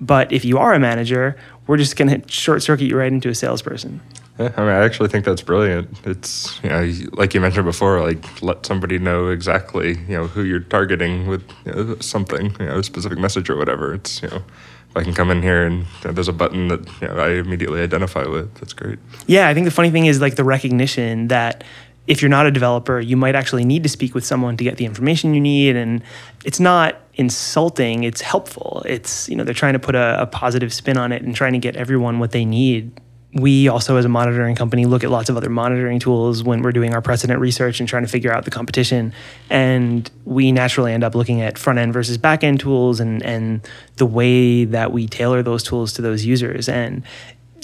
but 0.00 0.32
if 0.32 0.44
you 0.44 0.58
are 0.58 0.72
a 0.74 0.78
manager, 0.78 1.36
we're 1.66 1.76
just 1.76 1.96
going 1.96 2.20
to 2.20 2.28
short 2.28 2.62
circuit 2.62 2.84
you 2.84 2.96
right 2.96 3.12
into 3.12 3.28
a 3.28 3.34
salesperson. 3.34 4.00
Yeah, 4.40 4.54
I 4.56 4.60
mean, 4.62 4.70
I 4.70 4.84
actually 4.86 5.10
think 5.10 5.26
that's 5.26 5.42
brilliant. 5.42 5.90
It's 6.06 6.58
you 6.62 6.70
know, 6.70 6.90
like 7.12 7.34
you 7.34 7.42
mentioned 7.42 7.66
before, 7.66 8.00
like 8.00 8.40
let 8.40 8.64
somebody 8.64 8.98
know 8.98 9.28
exactly 9.28 9.98
you 10.08 10.16
know 10.16 10.28
who 10.28 10.44
you're 10.44 10.60
targeting 10.60 11.26
with 11.26 11.44
you 11.66 11.72
know, 11.72 11.96
something, 12.00 12.56
you 12.58 12.66
know, 12.66 12.78
a 12.78 12.82
specific 12.82 13.18
message 13.18 13.50
or 13.50 13.56
whatever. 13.56 13.92
It's 13.92 14.22
you 14.22 14.28
know, 14.28 14.36
if 14.36 14.96
I 14.96 15.04
can 15.04 15.12
come 15.12 15.30
in 15.30 15.42
here 15.42 15.66
and 15.66 15.80
you 15.80 16.06
know, 16.06 16.12
there's 16.12 16.28
a 16.28 16.32
button 16.32 16.68
that 16.68 16.88
you 17.02 17.08
know, 17.08 17.18
I 17.18 17.32
immediately 17.32 17.82
identify 17.82 18.24
with, 18.26 18.54
that's 18.54 18.72
great. 18.72 18.98
Yeah, 19.26 19.46
I 19.46 19.52
think 19.52 19.66
the 19.66 19.70
funny 19.70 19.90
thing 19.90 20.06
is 20.06 20.22
like 20.22 20.36
the 20.36 20.44
recognition 20.44 21.28
that 21.28 21.62
if 22.06 22.22
you're 22.22 22.30
not 22.30 22.46
a 22.46 22.50
developer, 22.50 22.98
you 22.98 23.18
might 23.18 23.34
actually 23.34 23.66
need 23.66 23.82
to 23.82 23.90
speak 23.90 24.14
with 24.14 24.24
someone 24.24 24.56
to 24.56 24.64
get 24.64 24.78
the 24.78 24.86
information 24.86 25.34
you 25.34 25.40
need, 25.42 25.76
and 25.76 26.02
it's 26.46 26.58
not 26.58 26.98
insulting. 27.12 28.04
It's 28.04 28.22
helpful. 28.22 28.82
It's 28.86 29.28
you 29.28 29.36
know 29.36 29.44
they're 29.44 29.52
trying 29.52 29.74
to 29.74 29.78
put 29.78 29.96
a, 29.96 30.22
a 30.22 30.26
positive 30.26 30.72
spin 30.72 30.96
on 30.96 31.12
it 31.12 31.20
and 31.20 31.36
trying 31.36 31.52
to 31.52 31.58
get 31.58 31.76
everyone 31.76 32.20
what 32.20 32.30
they 32.30 32.46
need 32.46 32.98
we 33.32 33.68
also, 33.68 33.96
as 33.96 34.04
a 34.04 34.08
monitoring 34.08 34.56
company, 34.56 34.86
look 34.86 35.04
at 35.04 35.10
lots 35.10 35.28
of 35.28 35.36
other 35.36 35.48
monitoring 35.48 36.00
tools 36.00 36.42
when 36.42 36.62
we're 36.62 36.72
doing 36.72 36.94
our 36.94 37.00
precedent 37.00 37.38
research 37.38 37.78
and 37.78 37.88
trying 37.88 38.02
to 38.02 38.08
figure 38.08 38.32
out 38.32 38.44
the 38.44 38.50
competition. 38.50 39.12
And 39.48 40.10
we 40.24 40.50
naturally 40.50 40.92
end 40.92 41.04
up 41.04 41.14
looking 41.14 41.40
at 41.40 41.56
front 41.56 41.78
end 41.78 41.92
versus 41.92 42.18
back 42.18 42.42
end 42.42 42.58
tools 42.58 42.98
and, 42.98 43.22
and 43.22 43.60
the 43.96 44.06
way 44.06 44.64
that 44.64 44.90
we 44.90 45.06
tailor 45.06 45.42
those 45.44 45.62
tools 45.62 45.92
to 45.94 46.02
those 46.02 46.24
users. 46.24 46.68
And 46.68 47.04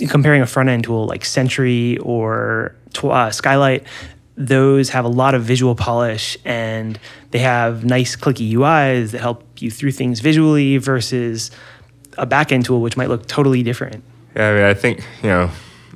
comparing 0.09 0.41
a 0.41 0.47
front 0.47 0.69
end 0.69 0.85
tool 0.85 1.07
like 1.07 1.25
Sentry 1.25 1.99
or 1.99 2.77
uh, 3.03 3.31
Skylight, 3.33 3.83
those 4.37 4.91
have 4.91 5.05
a 5.05 5.09
lot 5.09 5.35
of 5.35 5.43
visual 5.43 5.75
polish 5.75 6.37
and 6.45 7.01
they 7.33 7.39
have 7.41 7.85
nice 7.85 8.15
clicky 8.15 8.53
UIs 8.53 9.11
that 9.11 9.21
help 9.21 9.43
you 9.59 9.71
through 9.71 9.93
things 9.93 10.21
visually 10.21 10.77
versus 10.77 11.51
a 12.19 12.27
back 12.27 12.53
end 12.53 12.67
tool 12.67 12.81
which 12.81 12.97
might 12.97 13.09
look 13.09 13.27
totally 13.27 13.65
different. 13.65 14.05
Yeah, 14.37 14.51
I 14.51 14.55
mean, 14.55 14.65
I 14.65 14.75
think 14.75 15.05
you 15.23 15.31
know, 15.31 15.51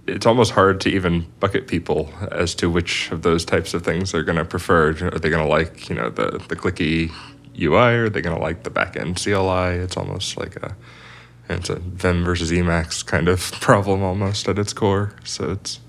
it's 0.07 0.27
almost 0.27 0.53
hard 0.53 0.81
to 0.83 0.89
even 0.89 1.27
bucket 1.41 1.69
people 1.69 2.13
as 2.33 2.55
to 2.57 2.71
which 2.71 3.11
of 3.13 3.23
those 3.23 3.45
types 3.45 3.75
of 3.75 3.85
things 3.85 4.13
they're 4.13 4.23
going 4.23 4.39
to 4.39 4.45
prefer. 4.45 4.91
Are 4.91 5.19
they 5.19 5.29
going 5.31 5.45
to 5.45 5.51
like 5.51 5.89
you 5.89 5.95
know 5.95 6.09
the 6.09 6.43
the 6.49 6.57
clicky 6.57 7.13
UI, 7.61 7.95
or 7.95 8.05
are 8.05 8.11
they 8.11 8.23
going 8.23 8.37
to 8.37 8.43
like 8.43 8.63
the 8.63 8.71
backend 8.71 9.23
CLI? 9.23 9.83
It's 9.83 9.97
almost 9.97 10.39
like 10.39 10.57
a 10.57 10.75
it's 11.51 11.69
a 11.69 11.77
Vim 11.77 12.25
versus 12.25 12.51
Emacs 12.51 13.05
kind 13.05 13.29
of 13.29 13.53
problem 13.61 14.03
almost 14.03 14.49
at 14.49 14.59
its 14.59 14.73
core. 14.73 15.13
So 15.25 15.53
it's 15.53 15.81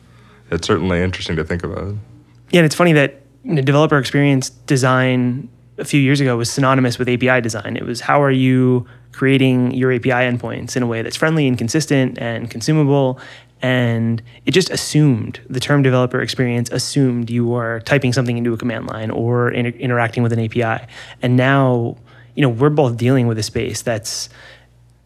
it's 0.50 0.68
certainly 0.68 1.02
interesting 1.02 1.38
to 1.38 1.44
think 1.44 1.64
about. 1.64 1.96
Yeah, 2.50 2.60
and 2.60 2.66
it's 2.66 2.76
funny 2.76 2.94
that 2.94 3.22
you 3.46 3.54
know, 3.54 3.62
developer 3.62 3.98
experience 3.98 4.50
design 4.50 5.50
a 5.78 5.86
few 5.86 6.02
years 6.02 6.20
ago 6.20 6.36
was 6.36 6.52
synonymous 6.52 7.00
with 7.00 7.08
API 7.08 7.40
design. 7.42 7.78
It 7.78 7.86
was 7.86 8.02
how 8.02 8.22
are 8.22 8.32
you 8.32 8.86
creating 9.12 9.74
your 9.74 9.92
API 9.92 10.10
endpoints 10.10 10.76
in 10.76 10.84
a 10.84 10.88
way 10.88 11.02
that's 11.02 11.16
friendly 11.16 11.48
and 11.48 11.58
consistent 11.58 12.18
and 12.20 12.50
consumable. 12.50 13.20
And 13.62 14.22
it 14.46 14.52
just 14.52 14.70
assumed 14.70 15.40
the 15.50 15.60
term 15.60 15.84
developer 15.84 16.22
experience 16.22 16.70
assumed 16.72 17.30
you 17.30 17.46
were 17.46 17.82
typing 17.82 18.14
something 18.14 18.38
into 18.38 18.54
a 18.54 18.58
command 18.58 18.88
line 18.88 19.12
or 19.12 19.52
inter- 19.52 19.78
interacting 19.78 20.24
with 20.24 20.34
an 20.34 20.40
API. 20.40 20.86
And 21.22 21.38
now, 21.38 21.98
you 22.36 22.42
know, 22.42 22.50
we're 22.50 22.70
both 22.70 22.98
dealing 22.98 23.28
with 23.28 23.38
a 23.38 23.44
space 23.44 23.82
that's 23.82 24.30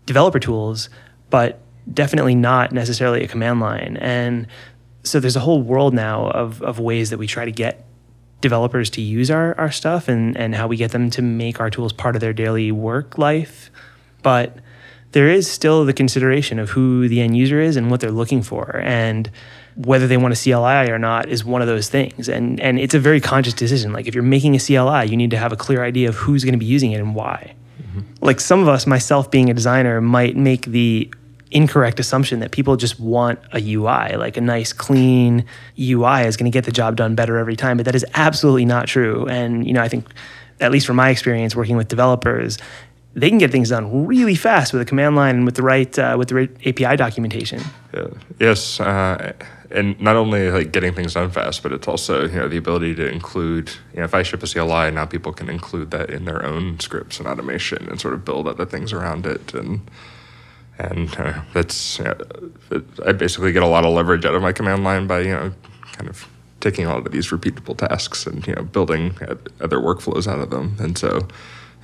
developer 0.05 0.39
tools, 0.39 0.89
but 1.29 1.59
definitely 1.93 2.35
not 2.35 2.71
necessarily 2.71 3.23
a 3.23 3.27
command 3.27 3.59
line. 3.59 3.97
And 3.99 4.47
so 5.03 5.19
there's 5.19 5.35
a 5.35 5.41
whole 5.41 5.61
world 5.61 5.93
now 5.93 6.29
of, 6.29 6.61
of 6.61 6.79
ways 6.79 7.09
that 7.09 7.17
we 7.17 7.27
try 7.27 7.45
to 7.45 7.51
get 7.51 7.85
developers 8.41 8.89
to 8.91 9.01
use 9.01 9.29
our, 9.31 9.57
our 9.57 9.71
stuff 9.71 10.07
and, 10.07 10.37
and 10.37 10.55
how 10.55 10.67
we 10.67 10.77
get 10.77 10.91
them 10.91 11.09
to 11.09 11.21
make 11.21 11.59
our 11.59 11.69
tools 11.69 11.91
part 11.91 12.15
of 12.15 12.21
their 12.21 12.33
daily 12.33 12.71
work 12.71 13.17
life 13.17 13.69
but 14.25 14.57
there 15.11 15.29
is 15.29 15.49
still 15.49 15.85
the 15.85 15.93
consideration 15.93 16.57
of 16.57 16.71
who 16.71 17.07
the 17.07 17.21
end 17.21 17.37
user 17.37 17.61
is 17.61 17.77
and 17.77 17.91
what 17.91 17.99
they're 17.99 18.09
looking 18.11 18.41
for 18.41 18.81
and 18.83 19.29
whether 19.75 20.07
they 20.07 20.17
want 20.17 20.33
a 20.33 20.43
CLI 20.43 20.89
or 20.89 20.97
not 20.97 21.29
is 21.29 21.45
one 21.45 21.61
of 21.61 21.67
those 21.67 21.89
things. 21.89 22.27
And 22.27 22.59
and 22.59 22.79
it's 22.79 22.95
a 22.95 22.99
very 22.99 23.21
conscious 23.21 23.53
decision. 23.53 23.93
Like 23.93 24.07
if 24.07 24.15
you're 24.15 24.23
making 24.23 24.55
a 24.55 24.59
CLI 24.59 25.05
you 25.05 25.15
need 25.15 25.29
to 25.29 25.37
have 25.37 25.53
a 25.53 25.55
clear 25.55 25.83
idea 25.83 26.09
of 26.09 26.15
who's 26.15 26.43
going 26.43 26.53
to 26.53 26.59
be 26.59 26.65
using 26.65 26.91
it 26.91 26.99
and 26.99 27.13
why. 27.13 27.53
Mm-hmm. 27.81 28.25
like 28.25 28.39
some 28.39 28.61
of 28.61 28.67
us 28.67 28.87
myself 28.87 29.29
being 29.29 29.49
a 29.49 29.53
designer 29.53 30.01
might 30.01 30.35
make 30.35 30.65
the 30.65 31.11
incorrect 31.51 31.99
assumption 31.99 32.39
that 32.39 32.51
people 32.51 32.77
just 32.77 32.99
want 32.99 33.37
a 33.51 33.59
UI 33.75 34.15
like 34.15 34.37
a 34.37 34.41
nice 34.41 34.73
clean 34.73 35.45
UI 35.77 36.21
is 36.21 36.35
going 36.37 36.49
to 36.49 36.55
get 36.57 36.63
the 36.63 36.71
job 36.71 36.95
done 36.95 37.15
better 37.15 37.37
every 37.37 37.55
time 37.55 37.77
but 37.77 37.85
that 37.85 37.95
is 37.95 38.05
absolutely 38.15 38.65
not 38.65 38.87
true. 38.87 39.27
And 39.27 39.67
you 39.67 39.73
know 39.73 39.81
I 39.81 39.89
think 39.89 40.07
at 40.59 40.71
least 40.71 40.87
from 40.87 40.95
my 40.95 41.09
experience 41.09 41.55
working 41.55 41.77
with 41.77 41.89
developers 41.89 42.57
they 43.15 43.29
can 43.29 43.37
get 43.37 43.49
things 43.49 43.69
done 43.69 44.05
really 44.05 44.35
fast 44.35 44.73
with 44.73 44.81
a 44.81 44.85
command 44.85 45.15
line 45.15 45.37
and 45.37 45.45
with 45.45 45.55
the 45.55 45.63
right 45.63 45.97
uh, 45.97 46.15
with 46.19 46.27
the 46.27 46.35
right 46.35 46.51
API 46.67 46.97
documentation. 46.97 47.61
Yeah. 47.93 48.07
Yes, 48.39 48.79
uh, 48.79 49.33
and 49.71 49.99
not 50.01 50.17
only 50.17 50.51
like 50.51 50.73
getting 50.73 50.93
things 50.93 51.13
done 51.13 51.31
fast, 51.31 51.63
but 51.63 51.71
it's 51.71 51.87
also 51.87 52.27
you 52.27 52.35
know 52.35 52.49
the 52.49 52.57
ability 52.57 52.93
to 52.95 53.09
include. 53.09 53.71
You 53.93 53.99
know, 53.99 54.03
if 54.03 54.13
I 54.13 54.21
ship 54.23 54.43
a 54.43 54.47
CLI 54.47 54.91
now, 54.91 55.05
people 55.05 55.31
can 55.31 55.49
include 55.49 55.91
that 55.91 56.09
in 56.09 56.25
their 56.25 56.45
own 56.45 56.79
scripts 56.79 57.19
and 57.19 57.27
automation 57.27 57.87
and 57.89 57.99
sort 57.99 58.13
of 58.13 58.25
build 58.25 58.47
other 58.47 58.65
things 58.65 58.93
around 58.93 59.25
it 59.25 59.53
and. 59.53 59.81
And 60.77 61.15
uh, 61.17 61.41
that's, 61.53 62.01
I 62.01 63.13
basically 63.13 63.53
get 63.53 63.63
a 63.63 63.65
lot 63.65 63.85
of 63.85 63.93
leverage 63.93 64.25
out 64.25 64.35
of 64.35 64.41
my 64.41 64.51
command 64.51 64.83
line 64.83 65.07
by, 65.07 65.21
you 65.21 65.29
know, 65.29 65.53
kind 65.93 66.09
of 66.09 66.27
taking 66.59 66.85
all 66.85 66.97
of 66.97 67.09
these 67.13 67.29
repeatable 67.29 67.77
tasks 67.77 68.27
and, 68.27 68.45
you 68.45 68.55
know, 68.55 68.63
building 68.63 69.17
other 69.61 69.77
workflows 69.77 70.27
out 70.27 70.39
of 70.39 70.49
them. 70.49 70.75
And 70.77 70.97
so, 70.97 71.29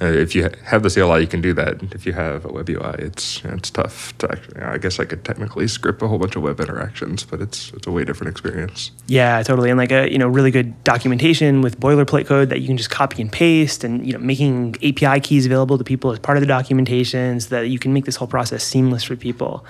Uh, 0.02 0.06
if 0.06 0.34
you 0.34 0.50
have 0.66 0.82
the 0.82 0.90
CLI, 0.90 1.22
you 1.22 1.28
can 1.28 1.42
do 1.42 1.54
that. 1.54 1.82
If 1.94 2.08
you 2.08 2.14
have 2.14 2.44
a 2.44 2.52
web 2.52 2.68
UI, 2.68 2.96
it's 2.98 3.44
it's 3.46 3.70
tough 3.70 4.18
to 4.18 4.32
actually. 4.32 4.62
I 4.62 4.80
guess 4.80 5.00
I 5.00 5.06
could 5.06 5.24
technically 5.24 5.68
script 5.68 6.02
a 6.02 6.08
whole 6.08 6.18
bunch 6.18 6.36
of 6.36 6.42
web 6.42 6.60
interactions, 6.60 7.24
but 7.24 7.40
it's 7.40 7.72
it's 7.74 7.86
a 7.86 7.92
way 7.92 8.04
different 8.04 8.32
experience. 8.32 8.92
Yeah, 9.06 9.44
totally. 9.44 9.70
And 9.70 9.78
like 9.78 9.92
a 9.92 10.12
you 10.12 10.18
know 10.18 10.28
really 10.28 10.50
good 10.50 10.84
documentation 10.84 11.62
with 11.62 11.80
boilerplate 11.80 12.26
code 12.26 12.50
that 12.50 12.62
you 12.62 12.68
can 12.68 12.78
just 12.78 12.90
copy 12.90 13.22
and 13.22 13.32
paste, 13.32 13.84
and 13.84 14.06
you 14.06 14.14
know 14.14 14.20
making 14.20 14.76
API 14.78 15.20
keys 15.20 15.46
available 15.46 15.78
to 15.78 15.84
people 15.84 16.12
as 16.12 16.18
part 16.18 16.38
of 16.38 16.42
the 16.42 16.48
documentation, 16.48 17.40
so 17.40 17.50
that 17.50 17.70
you 17.70 17.78
can 17.78 17.94
make 17.94 18.06
this 18.06 18.16
whole 18.16 18.28
process 18.28 18.64
seamless 18.64 19.04
for 19.04 19.16
people. 19.16 19.64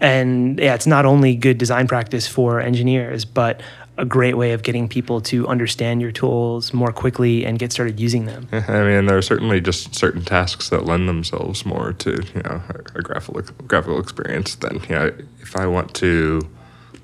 And 0.00 0.60
yeah, 0.60 0.74
it's 0.74 0.86
not 0.86 1.04
only 1.04 1.34
good 1.34 1.58
design 1.58 1.88
practice 1.88 2.28
for 2.28 2.60
engineers, 2.60 3.24
but 3.24 3.60
a 3.98 4.04
great 4.04 4.36
way 4.36 4.52
of 4.52 4.62
getting 4.62 4.88
people 4.88 5.20
to 5.20 5.46
understand 5.48 6.00
your 6.00 6.12
tools 6.12 6.72
more 6.72 6.92
quickly 6.92 7.44
and 7.44 7.58
get 7.58 7.72
started 7.72 7.98
using 7.98 8.26
them. 8.26 8.48
I 8.52 8.84
mean, 8.84 9.06
there 9.06 9.18
are 9.18 9.22
certainly 9.22 9.60
just 9.60 9.94
certain 9.94 10.24
tasks 10.24 10.68
that 10.70 10.86
lend 10.86 11.08
themselves 11.08 11.66
more 11.66 11.92
to 11.94 12.10
you 12.34 12.42
know 12.42 12.62
a 12.94 13.02
graphical 13.02 13.42
graphical 13.66 14.00
experience 14.00 14.54
than 14.54 14.80
you 14.88 14.94
know 14.94 15.12
if 15.40 15.56
I 15.56 15.66
want 15.66 15.94
to 15.96 16.48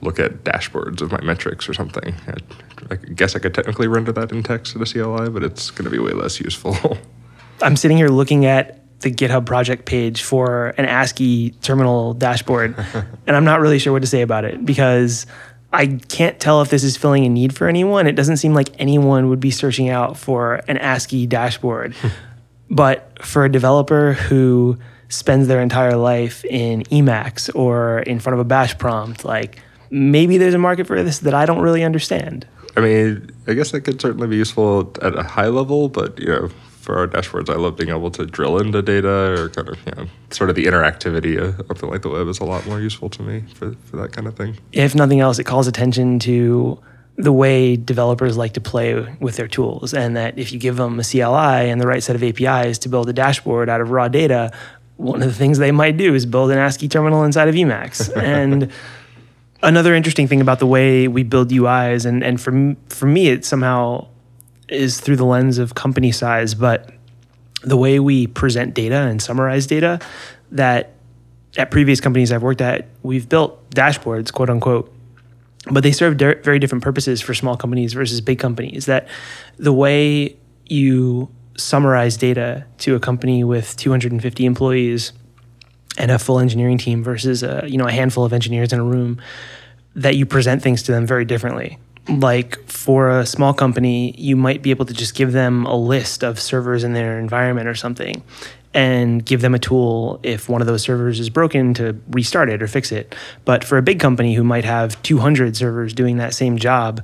look 0.00 0.20
at 0.20 0.44
dashboards 0.44 1.00
of 1.00 1.11
my 1.11 1.20
metrics 1.22 1.68
or 1.68 1.74
something. 1.74 2.14
I, 2.28 2.35
I 2.92 2.96
guess 2.96 3.35
I 3.35 3.38
could 3.38 3.54
technically 3.54 3.88
render 3.88 4.12
that 4.12 4.30
in 4.30 4.42
text 4.42 4.76
at 4.76 4.83
a 4.83 4.85
CLI, 4.85 5.30
but 5.30 5.42
it's 5.42 5.70
going 5.70 5.85
to 5.85 5.90
be 5.90 5.98
way 5.98 6.12
less 6.12 6.40
useful. 6.40 6.76
I'm 7.62 7.76
sitting 7.76 7.96
here 7.96 8.09
looking 8.09 8.44
at 8.44 8.80
the 9.00 9.11
GitHub 9.11 9.46
project 9.46 9.87
page 9.87 10.22
for 10.22 10.68
an 10.76 10.85
ASCII 10.85 11.50
terminal 11.62 12.14
dashboard, 12.14 12.74
and 13.26 13.37
I'm 13.37 13.44
not 13.44 13.61
really 13.61 13.78
sure 13.78 13.92
what 13.92 14.02
to 14.02 14.09
say 14.09 14.22
about 14.22 14.44
it 14.44 14.64
because 14.64 15.26
I 15.74 15.98
can't 16.08 16.38
tell 16.38 16.62
if 16.62 16.70
this 16.70 16.84
is 16.84 16.96
filling 16.96 17.24
a 17.24 17.28
need 17.28 17.54
for 17.54 17.68
anyone. 17.68 18.06
It 18.06 18.12
doesn't 18.12 18.37
seem 18.37 18.54
like 18.54 18.68
anyone 18.78 19.28
would 19.28 19.40
be 19.40 19.50
searching 19.50 19.88
out 19.88 20.16
for 20.16 20.62
an 20.68 20.78
ASCII 20.78 21.26
dashboard. 21.26 21.94
Hmm. 21.94 22.08
but 22.70 23.24
for 23.24 23.44
a 23.44 23.52
developer 23.52 24.14
who 24.14 24.78
spends 25.08 25.48
their 25.48 25.60
entire 25.60 25.96
life 25.96 26.44
in 26.44 26.82
Emacs 26.84 27.54
or 27.54 28.00
in 28.00 28.20
front 28.20 28.34
of 28.34 28.40
a 28.40 28.44
bash 28.44 28.76
prompt, 28.78 29.24
like 29.24 29.60
maybe 29.90 30.38
there's 30.38 30.54
a 30.54 30.58
market 30.58 30.87
for 30.87 31.02
this 31.02 31.20
that 31.20 31.34
I 31.34 31.46
don't 31.46 31.60
really 31.60 31.84
understand. 31.84 32.46
I 32.76 32.80
mean, 32.80 33.30
I 33.46 33.54
guess 33.54 33.70
that 33.70 33.82
could 33.82 34.00
certainly 34.00 34.26
be 34.26 34.37
useful 34.37 34.92
at 35.02 35.16
a 35.16 35.22
high 35.22 35.48
level, 35.48 35.88
but 35.88 36.18
you 36.18 36.28
know, 36.28 36.50
for 36.85 36.99
our 36.99 37.09
dashboards, 37.09 37.49
I 37.49 37.57
love 37.57 37.77
being 37.77 37.88
able 37.88 38.11
to 38.12 38.27
drill 38.27 38.59
into 38.59 38.83
data 38.83 39.40
or 39.40 39.49
kind 39.49 39.68
of, 39.68 39.79
you 39.87 39.92
know, 39.97 40.07
sort 40.31 40.51
of 40.51 40.57
the 40.57 40.66
interactivity 40.66 41.38
of 41.38 41.57
something 41.66 41.88
like 41.88 42.03
the 42.03 42.11
web 42.11 42.29
is 42.29 42.38
a 42.38 42.44
lot 42.44 42.66
more 42.66 42.81
useful 42.81 43.09
to 43.11 43.23
me 43.23 43.44
for, 43.55 43.75
for 43.87 43.97
that 43.97 44.12
kind 44.12 44.27
of 44.27 44.37
thing. 44.37 44.59
If 44.73 44.94
nothing 44.94 45.20
else, 45.20 45.38
it 45.38 45.44
calls 45.44 45.66
attention 45.66 46.18
to 46.20 46.79
the 47.16 47.33
way 47.33 47.77
developers 47.77 48.37
like 48.37 48.53
to 48.55 48.61
play 48.61 48.94
with 49.20 49.37
their 49.37 49.49
tools, 49.49 49.94
and 49.94 50.16
that 50.16 50.38
if 50.38 50.53
you 50.53 50.59
give 50.59 50.77
them 50.77 50.99
a 51.01 51.05
CLI 51.05 51.70
and 51.70 51.81
the 51.81 51.87
right 51.87 52.03
set 52.03 52.16
of 52.16 52.23
APIs 52.23 52.79
to 52.79 52.88
build 52.88 53.09
a 53.09 53.12
dashboard 53.12 53.68
out 53.68 53.81
of 53.81 53.90
raw 53.90 54.09
data, 54.09 54.53
one 54.97 55.23
of 55.23 55.29
the 55.29 55.35
things 55.35 55.59
they 55.59 55.73
might 55.73 55.97
do 55.97 56.14
is 56.14 56.27
build 56.27 56.51
an 56.51 56.59
ASCII 56.59 56.88
terminal 56.88 57.25
inside 57.25 57.49
of 57.49 57.55
Emacs. 57.55 58.14
and 58.23 58.70
another 59.62 59.94
interesting 59.94 60.29
thing 60.29 60.40
about 60.40 60.59
the 60.59 60.66
way 60.66 61.09
we 61.09 61.23
build 61.23 61.51
UIs, 61.51 62.05
and, 62.05 62.23
and 62.23 62.40
for, 62.40 62.77
for 62.88 63.07
me, 63.07 63.29
it 63.29 63.44
somehow 63.44 64.09
is 64.68 65.00
through 65.00 65.16
the 65.16 65.24
lens 65.24 65.59
of 65.59 65.74
company 65.74 66.12
size, 66.12 66.55
but 66.55 66.90
the 67.62 67.77
way 67.77 67.98
we 67.98 68.27
present 68.27 68.74
data 68.74 68.96
and 68.96 69.20
summarize 69.20 69.66
data 69.66 69.98
that 70.53 70.92
at 71.57 71.70
previous 71.70 72.00
companies 72.00 72.33
I've 72.33 72.42
worked 72.42 72.61
at, 72.61 72.87
we've 73.03 73.29
built 73.29 73.70
dashboards, 73.70 74.33
quote 74.33 74.50
unquote, 74.50 74.92
but 75.70 75.83
they 75.83 75.92
serve 75.92 76.16
very 76.16 76.59
different 76.59 76.85
purposes 76.85 77.20
for 77.20 77.33
small 77.33 77.57
companies 77.57 77.92
versus 77.92 78.20
big 78.20 78.38
companies. 78.38 78.87
That 78.87 79.09
the 79.57 79.72
way 79.72 80.37
you 80.66 81.31
summarize 81.57 82.16
data 82.16 82.66
to 82.79 82.96
a 82.96 83.00
company 83.00 83.44
with 83.44 83.77
250 83.77 84.44
employees 84.44 85.12
and 85.96 86.11
a 86.11 86.18
full 86.18 86.40
engineering 86.40 86.77
team 86.77 87.05
versus 87.05 87.42
a, 87.42 87.64
you 87.66 87.79
know 87.79 87.87
a 87.87 87.92
handful 87.92 88.24
of 88.24 88.33
engineers 88.33 88.72
in 88.72 88.81
a 88.81 88.85
room, 88.85 89.20
that 89.94 90.16
you 90.16 90.27
present 90.27 90.61
things 90.61 90.83
to 90.83 90.92
them 90.92 91.07
very 91.07 91.24
differently 91.24 91.79
like 92.08 92.58
for 92.68 93.18
a 93.18 93.26
small 93.26 93.54
company, 93.54 94.14
you 94.18 94.36
might 94.36 94.62
be 94.62 94.70
able 94.70 94.84
to 94.86 94.94
just 94.94 95.14
give 95.14 95.32
them 95.32 95.64
a 95.66 95.76
list 95.76 96.22
of 96.22 96.38
servers 96.40 96.84
in 96.84 96.92
their 96.92 97.18
environment 97.18 97.68
or 97.68 97.74
something 97.74 98.22
and 98.74 99.24
give 99.24 99.40
them 99.40 99.54
a 99.54 99.58
tool 99.58 100.18
if 100.22 100.48
one 100.48 100.60
of 100.60 100.66
those 100.66 100.82
servers 100.82 101.20
is 101.20 101.30
broken 101.30 101.72
to 101.74 101.96
restart 102.10 102.50
it 102.50 102.62
or 102.62 102.66
fix 102.66 102.90
it. 102.90 103.14
But 103.44 103.64
for 103.64 103.78
a 103.78 103.82
big 103.82 104.00
company 104.00 104.34
who 104.34 104.42
might 104.42 104.64
have 104.64 105.00
200 105.02 105.56
servers 105.56 105.94
doing 105.94 106.16
that 106.18 106.34
same 106.34 106.58
job, 106.58 107.02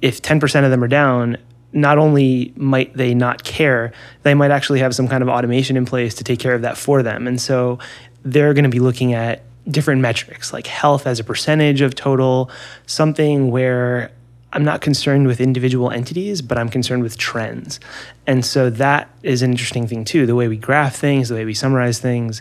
if 0.00 0.22
10% 0.22 0.64
of 0.64 0.70
them 0.70 0.82
are 0.82 0.88
down, 0.88 1.36
not 1.72 1.98
only 1.98 2.52
might 2.56 2.94
they 2.96 3.14
not 3.14 3.42
care, 3.44 3.92
they 4.22 4.32
might 4.32 4.52
actually 4.52 4.78
have 4.78 4.94
some 4.94 5.08
kind 5.08 5.22
of 5.22 5.28
automation 5.28 5.76
in 5.76 5.84
place 5.84 6.14
to 6.14 6.24
take 6.24 6.38
care 6.38 6.54
of 6.54 6.62
that 6.62 6.78
for 6.78 7.02
them. 7.02 7.26
And 7.26 7.40
so 7.40 7.78
they're 8.22 8.54
going 8.54 8.64
to 8.64 8.70
be 8.70 8.80
looking 8.80 9.12
at 9.12 9.42
different 9.68 10.00
metrics 10.00 10.52
like 10.52 10.66
health 10.66 11.06
as 11.06 11.20
a 11.20 11.24
percentage 11.24 11.80
of 11.82 11.94
total, 11.94 12.50
something 12.86 13.50
where 13.50 14.12
I'm 14.52 14.64
not 14.64 14.80
concerned 14.80 15.26
with 15.26 15.40
individual 15.40 15.90
entities, 15.90 16.40
but 16.40 16.56
I'm 16.56 16.68
concerned 16.68 17.02
with 17.02 17.18
trends. 17.18 17.80
And 18.26 18.44
so 18.44 18.70
that 18.70 19.10
is 19.22 19.42
an 19.42 19.50
interesting 19.50 19.86
thing 19.86 20.04
too. 20.04 20.26
The 20.26 20.34
way 20.34 20.48
we 20.48 20.56
graph 20.56 20.96
things, 20.96 21.28
the 21.28 21.34
way 21.34 21.44
we 21.44 21.54
summarize 21.54 21.98
things, 21.98 22.40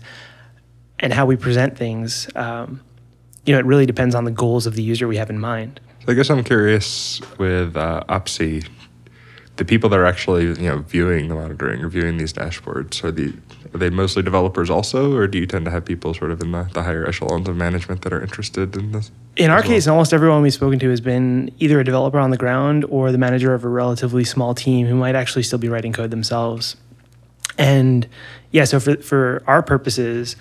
and 0.99 1.13
how 1.13 1.25
we 1.25 1.35
present 1.35 1.77
things. 1.77 2.29
Um, 2.35 2.81
you 3.45 3.53
know, 3.53 3.59
it 3.59 3.65
really 3.65 3.85
depends 3.85 4.15
on 4.15 4.23
the 4.23 4.31
goals 4.31 4.65
of 4.65 4.75
the 4.75 4.83
user 4.83 5.07
we 5.07 5.17
have 5.17 5.29
in 5.29 5.39
mind. 5.39 5.79
I 6.07 6.13
guess 6.13 6.29
I'm 6.29 6.43
curious 6.43 7.19
with 7.37 7.75
uh, 7.75 8.03
the 9.57 9.65
people 9.65 9.89
that 9.89 9.99
are 9.99 10.05
actually 10.05 10.45
you 10.45 10.69
know 10.69 10.79
viewing 10.79 11.27
the 11.27 11.35
monitoring 11.35 11.83
or 11.83 11.89
viewing 11.89 12.17
these 12.17 12.31
dashboards 12.31 13.03
are 13.03 13.11
the 13.11 13.33
are 13.73 13.77
they 13.77 13.89
mostly 13.89 14.23
developers 14.23 14.69
also, 14.69 15.13
or 15.13 15.27
do 15.27 15.37
you 15.37 15.45
tend 15.45 15.65
to 15.65 15.71
have 15.71 15.83
people 15.83 16.13
sort 16.13 16.31
of 16.31 16.41
in 16.41 16.51
the, 16.51 16.69
the 16.73 16.83
higher 16.83 17.05
echelons 17.05 17.49
of 17.49 17.55
management 17.55 18.01
that 18.03 18.13
are 18.13 18.21
interested 18.21 18.75
in 18.75 18.93
this? 18.93 19.11
In 19.35 19.49
our 19.49 19.57
well? 19.57 19.67
case, 19.67 19.87
almost 19.87 20.13
everyone 20.13 20.41
we've 20.41 20.53
spoken 20.53 20.79
to 20.79 20.89
has 20.89 21.01
been 21.01 21.51
either 21.59 21.79
a 21.79 21.83
developer 21.83 22.17
on 22.17 22.29
the 22.31 22.37
ground 22.37 22.85
or 22.85 23.11
the 23.11 23.17
manager 23.17 23.53
of 23.53 23.65
a 23.65 23.69
relatively 23.69 24.23
small 24.23 24.55
team 24.55 24.87
who 24.87 24.95
might 24.95 25.15
actually 25.15 25.43
still 25.43 25.59
be 25.59 25.67
writing 25.67 25.91
code 25.91 26.11
themselves. 26.11 26.77
And 27.57 28.07
yeah, 28.51 28.63
so 28.63 28.79
for 28.79 28.97
for 28.97 29.43
our 29.47 29.61
purposes, 29.61 30.35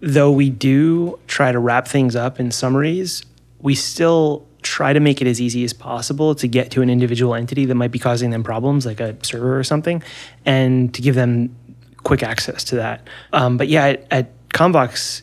though 0.00 0.32
we 0.32 0.50
do 0.50 1.18
try 1.26 1.52
to 1.52 1.58
wrap 1.58 1.86
things 1.86 2.16
up 2.16 2.40
in 2.40 2.50
summaries, 2.50 3.24
we 3.60 3.74
still 3.74 4.46
try 4.66 4.92
to 4.92 5.00
make 5.00 5.22
it 5.22 5.28
as 5.28 5.40
easy 5.40 5.64
as 5.64 5.72
possible 5.72 6.34
to 6.34 6.48
get 6.48 6.70
to 6.72 6.82
an 6.82 6.90
individual 6.90 7.34
entity 7.34 7.64
that 7.66 7.74
might 7.76 7.92
be 7.92 7.98
causing 7.98 8.30
them 8.30 8.42
problems, 8.42 8.84
like 8.84 9.00
a 9.00 9.16
server 9.24 9.58
or 9.58 9.64
something, 9.64 10.02
and 10.44 10.92
to 10.92 11.00
give 11.00 11.14
them 11.14 11.54
quick 12.02 12.22
access 12.22 12.64
to 12.64 12.76
that. 12.76 13.08
Um, 13.32 13.56
but 13.56 13.68
yeah, 13.68 13.86
at, 13.86 14.06
at 14.10 14.48
Convox, 14.48 15.22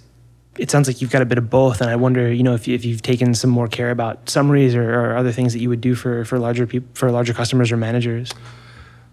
it 0.57 0.71
sounds 0.71 0.87
like 0.87 1.01
you've 1.01 1.11
got 1.11 1.21
a 1.21 1.25
bit 1.25 1.37
of 1.37 1.49
both, 1.49 1.81
and 1.81 1.89
I 1.89 1.95
wonder, 1.97 2.31
you 2.31 2.43
know, 2.43 2.53
if, 2.53 2.67
you, 2.67 2.75
if 2.75 2.85
you've 2.85 3.01
taken 3.01 3.33
some 3.33 3.49
more 3.49 3.67
care 3.67 3.91
about 3.91 4.29
summaries 4.29 4.75
or, 4.75 4.93
or 4.93 5.17
other 5.17 5.31
things 5.31 5.51
that 5.53 5.59
you 5.59 5.69
would 5.69 5.81
do 5.81 5.95
for 5.95 6.23
for 6.25 6.39
larger 6.39 6.65
people, 6.65 6.87
for 6.93 7.11
larger 7.11 7.33
customers 7.33 7.71
or 7.71 7.77
managers. 7.77 8.31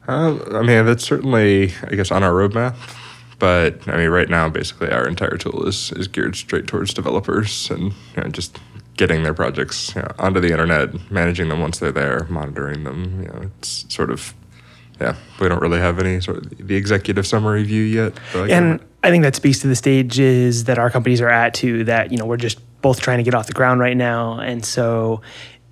Uh, 0.07 0.39
I 0.53 0.63
mean, 0.63 0.87
that's 0.87 1.05
certainly, 1.05 1.73
I 1.89 1.95
guess, 1.95 2.11
on 2.11 2.23
our 2.23 2.33
roadmap. 2.33 2.77
But 3.39 3.89
I 3.89 3.97
mean, 3.97 4.11
right 4.11 4.29
now, 4.29 4.49
basically, 4.51 4.91
our 4.91 5.09
entire 5.09 5.39
tool 5.39 5.67
is 5.67 5.93
is 5.93 6.07
geared 6.07 6.37
straight 6.37 6.67
towards 6.67 6.95
developers 6.95 7.71
and 7.71 7.95
you 8.15 8.23
know, 8.23 8.29
just 8.29 8.59
getting 9.01 9.23
their 9.23 9.33
projects 9.33 9.95
you 9.97 10.03
know, 10.03 10.13
onto 10.19 10.41
the 10.41 10.53
internet, 10.53 11.11
managing 11.11 11.49
them 11.49 11.59
once 11.59 11.79
they're 11.79 11.91
there, 11.91 12.27
monitoring 12.29 12.85
them. 12.85 13.23
You 13.23 13.29
know, 13.29 13.51
it's 13.59 13.87
sort 13.93 14.11
of 14.11 14.35
yeah, 15.01 15.17
we 15.41 15.49
don't 15.49 15.63
really 15.63 15.79
have 15.79 15.99
any 15.99 16.21
sort 16.21 16.37
of 16.37 16.69
the 16.69 16.77
executive 16.77 17.27
summary 17.27 17.63
view 17.63 17.83
yet. 17.83 18.13
Like 18.35 18.51
and 18.51 18.79
I 19.03 19.09
think 19.09 19.25
that 19.25 19.35
speaks 19.35 19.61
to 19.61 19.69
the 19.69 19.75
stages 19.75 20.65
that 20.65 20.79
our 20.79 20.91
companies 20.91 21.23
are 21.23 21.31
at 21.31 21.55
too. 21.55 21.85
That 21.85 22.13
you 22.13 22.19
know 22.19 22.27
we're 22.27 22.37
just 22.37 22.61
both 22.83 23.01
trying 23.01 23.17
to 23.17 23.25
get 23.25 23.35
off 23.35 23.47
the 23.47 23.55
ground 23.55 23.81
right 23.81 23.97
now, 23.97 24.39
and 24.39 24.63
so 24.63 25.23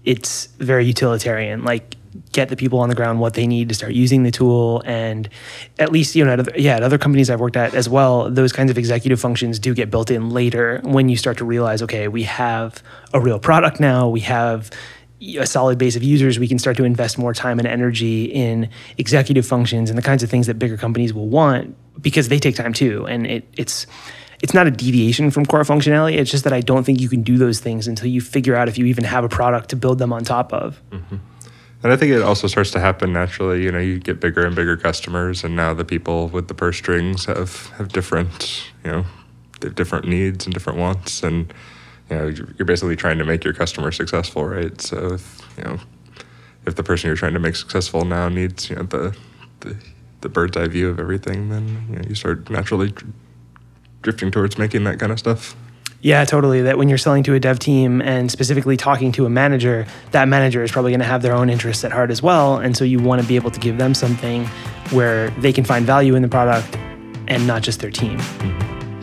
it's 0.05 0.47
very 0.59 0.87
utilitarian. 0.87 1.65
Like 1.65 1.97
get 2.33 2.49
the 2.49 2.57
people 2.57 2.79
on 2.81 2.89
the 2.89 2.95
ground 2.95 3.21
what 3.21 3.35
they 3.35 3.47
need 3.47 3.69
to 3.69 3.75
start 3.75 3.93
using 3.93 4.23
the 4.23 4.31
tool 4.31 4.83
and 4.85 5.29
at 5.79 5.93
least 5.93 6.15
you 6.15 6.25
know 6.25 6.33
at 6.33 6.41
other, 6.41 6.53
yeah 6.57 6.77
at 6.77 6.83
other 6.83 6.99
companies 6.99 7.31
I've 7.31 7.41
worked 7.41 7.57
at 7.57 7.75
as 7.75 7.89
well 7.89 8.31
those 8.31 8.53
kinds 8.53 8.71
of 8.71 8.79
executive 8.79 9.21
functions 9.21 9.59
do 9.59 9.75
get 9.75 9.91
built 9.91 10.11
in 10.11 10.31
later 10.31 10.81
when 10.85 11.09
you 11.09 11.17
start 11.17 11.39
to 11.39 11.45
realize 11.45 11.83
okay 11.83 12.09
we 12.09 12.25
have 12.25 12.83
a 13.13 13.21
real 13.21 13.39
product 13.39 13.81
now 13.81 14.09
we 14.09 14.21
have 14.21 14.71
a 15.39 15.47
solid 15.47 15.79
base 15.79 15.97
of 15.97 16.03
users 16.03 16.39
we 16.39 16.49
can 16.49 16.59
start 16.59 16.77
to 16.77 16.85
invest 16.85 17.19
more 17.19 17.35
time 17.35 17.59
and 17.59 17.67
energy 17.67 18.25
in 18.25 18.69
executive 18.99 19.47
functions 19.47 19.91
and 19.91 19.99
the 19.99 20.03
kinds 20.03 20.23
of 20.23 20.31
things 20.31 20.47
that 20.47 20.59
bigger 20.59 20.77
companies 20.77 21.13
will 21.13 21.29
want 21.29 21.77
because 22.01 22.29
they 22.29 22.39
take 22.39 22.55
time 22.55 22.73
too 22.73 23.07
and 23.07 23.27
it, 23.27 23.49
it's 23.57 23.87
it's 24.43 24.55
not 24.55 24.67
a 24.67 24.71
deviation 24.71 25.31
from 25.31 25.47
core 25.47 25.63
functionality. 25.63 26.17
It's 26.17 26.31
just 26.31 26.45
that 26.45 26.53
I 26.53 26.61
don't 26.61 26.85
think 26.85 27.01
you 27.01 27.09
can 27.09 27.23
do 27.23 27.39
those 27.39 27.61
things 27.61 27.89
until 27.89 28.09
you 28.09 28.21
figure 28.21 28.55
out 28.55 28.69
if 28.69 28.79
you 28.79 28.87
even 28.87 29.05
have 29.05 29.25
a 29.25 29.29
product 29.29 29.71
to 29.71 29.77
build 29.77 29.99
them 29.99 30.13
on 30.13 30.25
top 30.25 30.53
of. 30.53 30.81
Mm-hmm. 30.91 31.17
And 31.83 31.93
I 31.93 31.97
think 31.97 32.13
it 32.13 32.23
also 32.23 32.49
starts 32.49 32.73
to 32.73 32.81
happen 32.81 33.13
naturally. 33.13 33.63
You 33.63 33.71
know, 33.71 33.79
you 33.79 34.01
get 34.01 34.21
bigger 34.21 34.45
and 34.45 34.57
bigger 34.57 34.77
customers, 34.77 35.45
and 35.45 35.55
now 35.55 35.75
the 35.75 35.85
people 35.85 36.29
with 36.29 36.49
the 36.49 36.55
purse 36.55 36.77
strings 36.77 37.27
have 37.27 37.69
have 37.77 37.89
different, 37.89 38.65
you 38.85 38.91
know, 38.91 39.05
different 39.75 40.09
needs 40.09 40.45
and 40.45 40.53
different 40.53 40.79
wants, 40.79 41.23
and 41.23 41.53
you 42.11 42.17
know, 42.17 42.27
you're 42.27 42.67
basically 42.67 42.97
trying 42.97 43.19
to 43.19 43.25
make 43.25 43.45
your 43.45 43.55
customer 43.55 43.93
successful, 43.93 44.45
right? 44.45 44.81
So 44.81 45.15
if 45.15 45.41
you 45.57 45.65
know, 45.65 45.79
if 46.67 46.75
the 46.75 46.83
person 46.83 47.09
you're 47.09 47.17
trying 47.17 47.35
to 47.35 47.41
make 47.41 47.55
successful 47.55 48.05
now 48.05 48.29
needs, 48.29 48.69
you 48.71 48.77
know, 48.77 48.83
the 48.83 49.17
the, 49.61 49.77
the 50.21 50.29
bird's 50.29 50.57
eye 50.57 50.67
view 50.67 50.89
of 50.89 50.99
everything, 50.99 51.49
then 51.49 51.87
you 51.91 51.97
know, 51.97 52.09
you 52.09 52.17
start 52.17 52.51
naturally 52.51 52.93
drifting 54.03 54.33
towards 54.33 54.59
making 54.59 54.85
that 54.85 54.99
kind 54.99 55.13
of 55.13 55.19
stuff. 55.19 55.55
Yeah, 56.01 56.25
totally. 56.25 56.63
That 56.63 56.79
when 56.79 56.89
you're 56.89 56.99
selling 56.99 57.25
to 57.25 57.35
a 57.35 57.41
dev 57.41 57.59
team 57.59 58.01
and 58.01 58.31
specifically 58.31 58.77
talking 58.77 59.11
to 59.13 59.27
a 59.27 59.31
manager, 59.31 59.87
that 60.13 60.29
manager 60.29 60.63
is 60.63 60.71
probably 60.71 60.93
going 60.93 61.01
to 61.01 61.07
have 61.07 61.23
their 61.23 61.35
own 61.35 61.51
interests 61.51 61.83
at 61.85 61.91
heart 61.91 62.11
as 62.11 62.23
well. 62.23 62.57
And 62.57 62.77
so 62.77 62.85
you 62.85 63.01
want 63.01 63.21
to 63.21 63.27
be 63.27 63.35
able 63.35 63.51
to 63.51 63.59
give 63.59 63.79
them 63.79 63.95
something 63.95 64.47
where 64.91 65.31
they 65.31 65.53
can 65.53 65.65
find 65.65 65.85
value 65.85 66.15
in 66.15 66.23
the 66.23 66.29
product 66.29 66.77
and 67.27 67.47
not 67.47 67.63
just 67.63 67.81
their 67.81 67.91
team. 67.91 68.19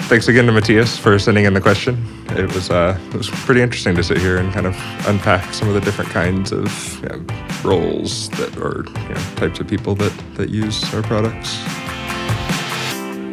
Thanks 0.08 0.28
again 0.28 0.46
to 0.46 0.52
Matthias 0.52 0.98
for 0.98 1.18
sending 1.18 1.46
in 1.46 1.54
the 1.54 1.62
question. 1.62 2.06
It 2.30 2.54
was 2.54 2.70
uh, 2.70 2.98
it 3.08 3.16
was 3.16 3.30
pretty 3.30 3.62
interesting 3.62 3.96
to 3.96 4.04
sit 4.04 4.18
here 4.18 4.38
and 4.38 4.54
kind 4.54 4.68
of 4.68 4.76
unpack 5.08 5.54
some 5.54 5.68
of 5.68 5.74
the 5.74 5.82
different 5.82 6.12
kinds 6.12 6.52
of 6.52 7.02
you 7.02 7.10
know, 7.10 7.26
roles 7.64 8.30
that 8.32 8.56
or 8.58 8.86
you 8.86 9.10
know, 9.10 9.36
types 9.36 9.60
of 9.60 9.68
people 9.68 9.96
that 9.96 10.14
that 10.36 10.50
use 10.50 10.94
our 10.94 11.02
products. 11.02 11.58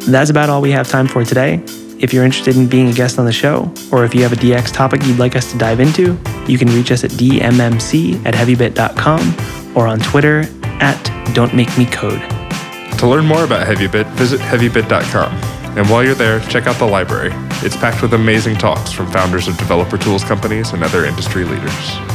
That's 0.07 0.31
about 0.31 0.49
all 0.49 0.61
we 0.61 0.71
have 0.71 0.89
time 0.89 1.07
for 1.07 1.23
today. 1.23 1.63
If 2.03 2.13
you're 2.13 2.25
interested 2.25 2.57
in 2.57 2.67
being 2.67 2.89
a 2.89 2.93
guest 2.93 3.17
on 3.17 3.25
the 3.25 3.31
show, 3.31 3.73
or 3.89 4.03
if 4.03 4.13
you 4.13 4.21
have 4.23 4.33
a 4.33 4.35
DX 4.35 4.73
topic 4.73 5.01
you'd 5.05 5.19
like 5.19 5.37
us 5.37 5.49
to 5.53 5.57
dive 5.57 5.79
into, 5.79 6.19
you 6.47 6.57
can 6.57 6.67
reach 6.67 6.91
us 6.91 7.05
at 7.05 7.11
dmmc 7.11 8.25
at 8.25 8.33
heavybit.com 8.33 9.77
or 9.77 9.87
on 9.87 9.99
Twitter 9.99 10.43
at 10.81 11.33
Don't 11.33 11.55
Make 11.55 11.75
Me 11.77 11.85
Code. 11.85 12.19
To 12.99 13.07
learn 13.07 13.25
more 13.25 13.45
about 13.45 13.65
HeavyBit, 13.65 14.05
visit 14.11 14.41
heavybit.com. 14.41 15.31
And 15.77 15.89
while 15.89 16.03
you're 16.03 16.13
there, 16.13 16.41
check 16.41 16.67
out 16.67 16.75
the 16.75 16.85
library. 16.85 17.31
It's 17.65 17.77
packed 17.77 18.01
with 18.01 18.13
amazing 18.13 18.57
talks 18.57 18.91
from 18.91 19.09
founders 19.09 19.47
of 19.47 19.57
developer 19.57 19.97
tools 19.97 20.25
companies 20.25 20.73
and 20.73 20.83
other 20.83 21.05
industry 21.05 21.45
leaders. 21.45 22.12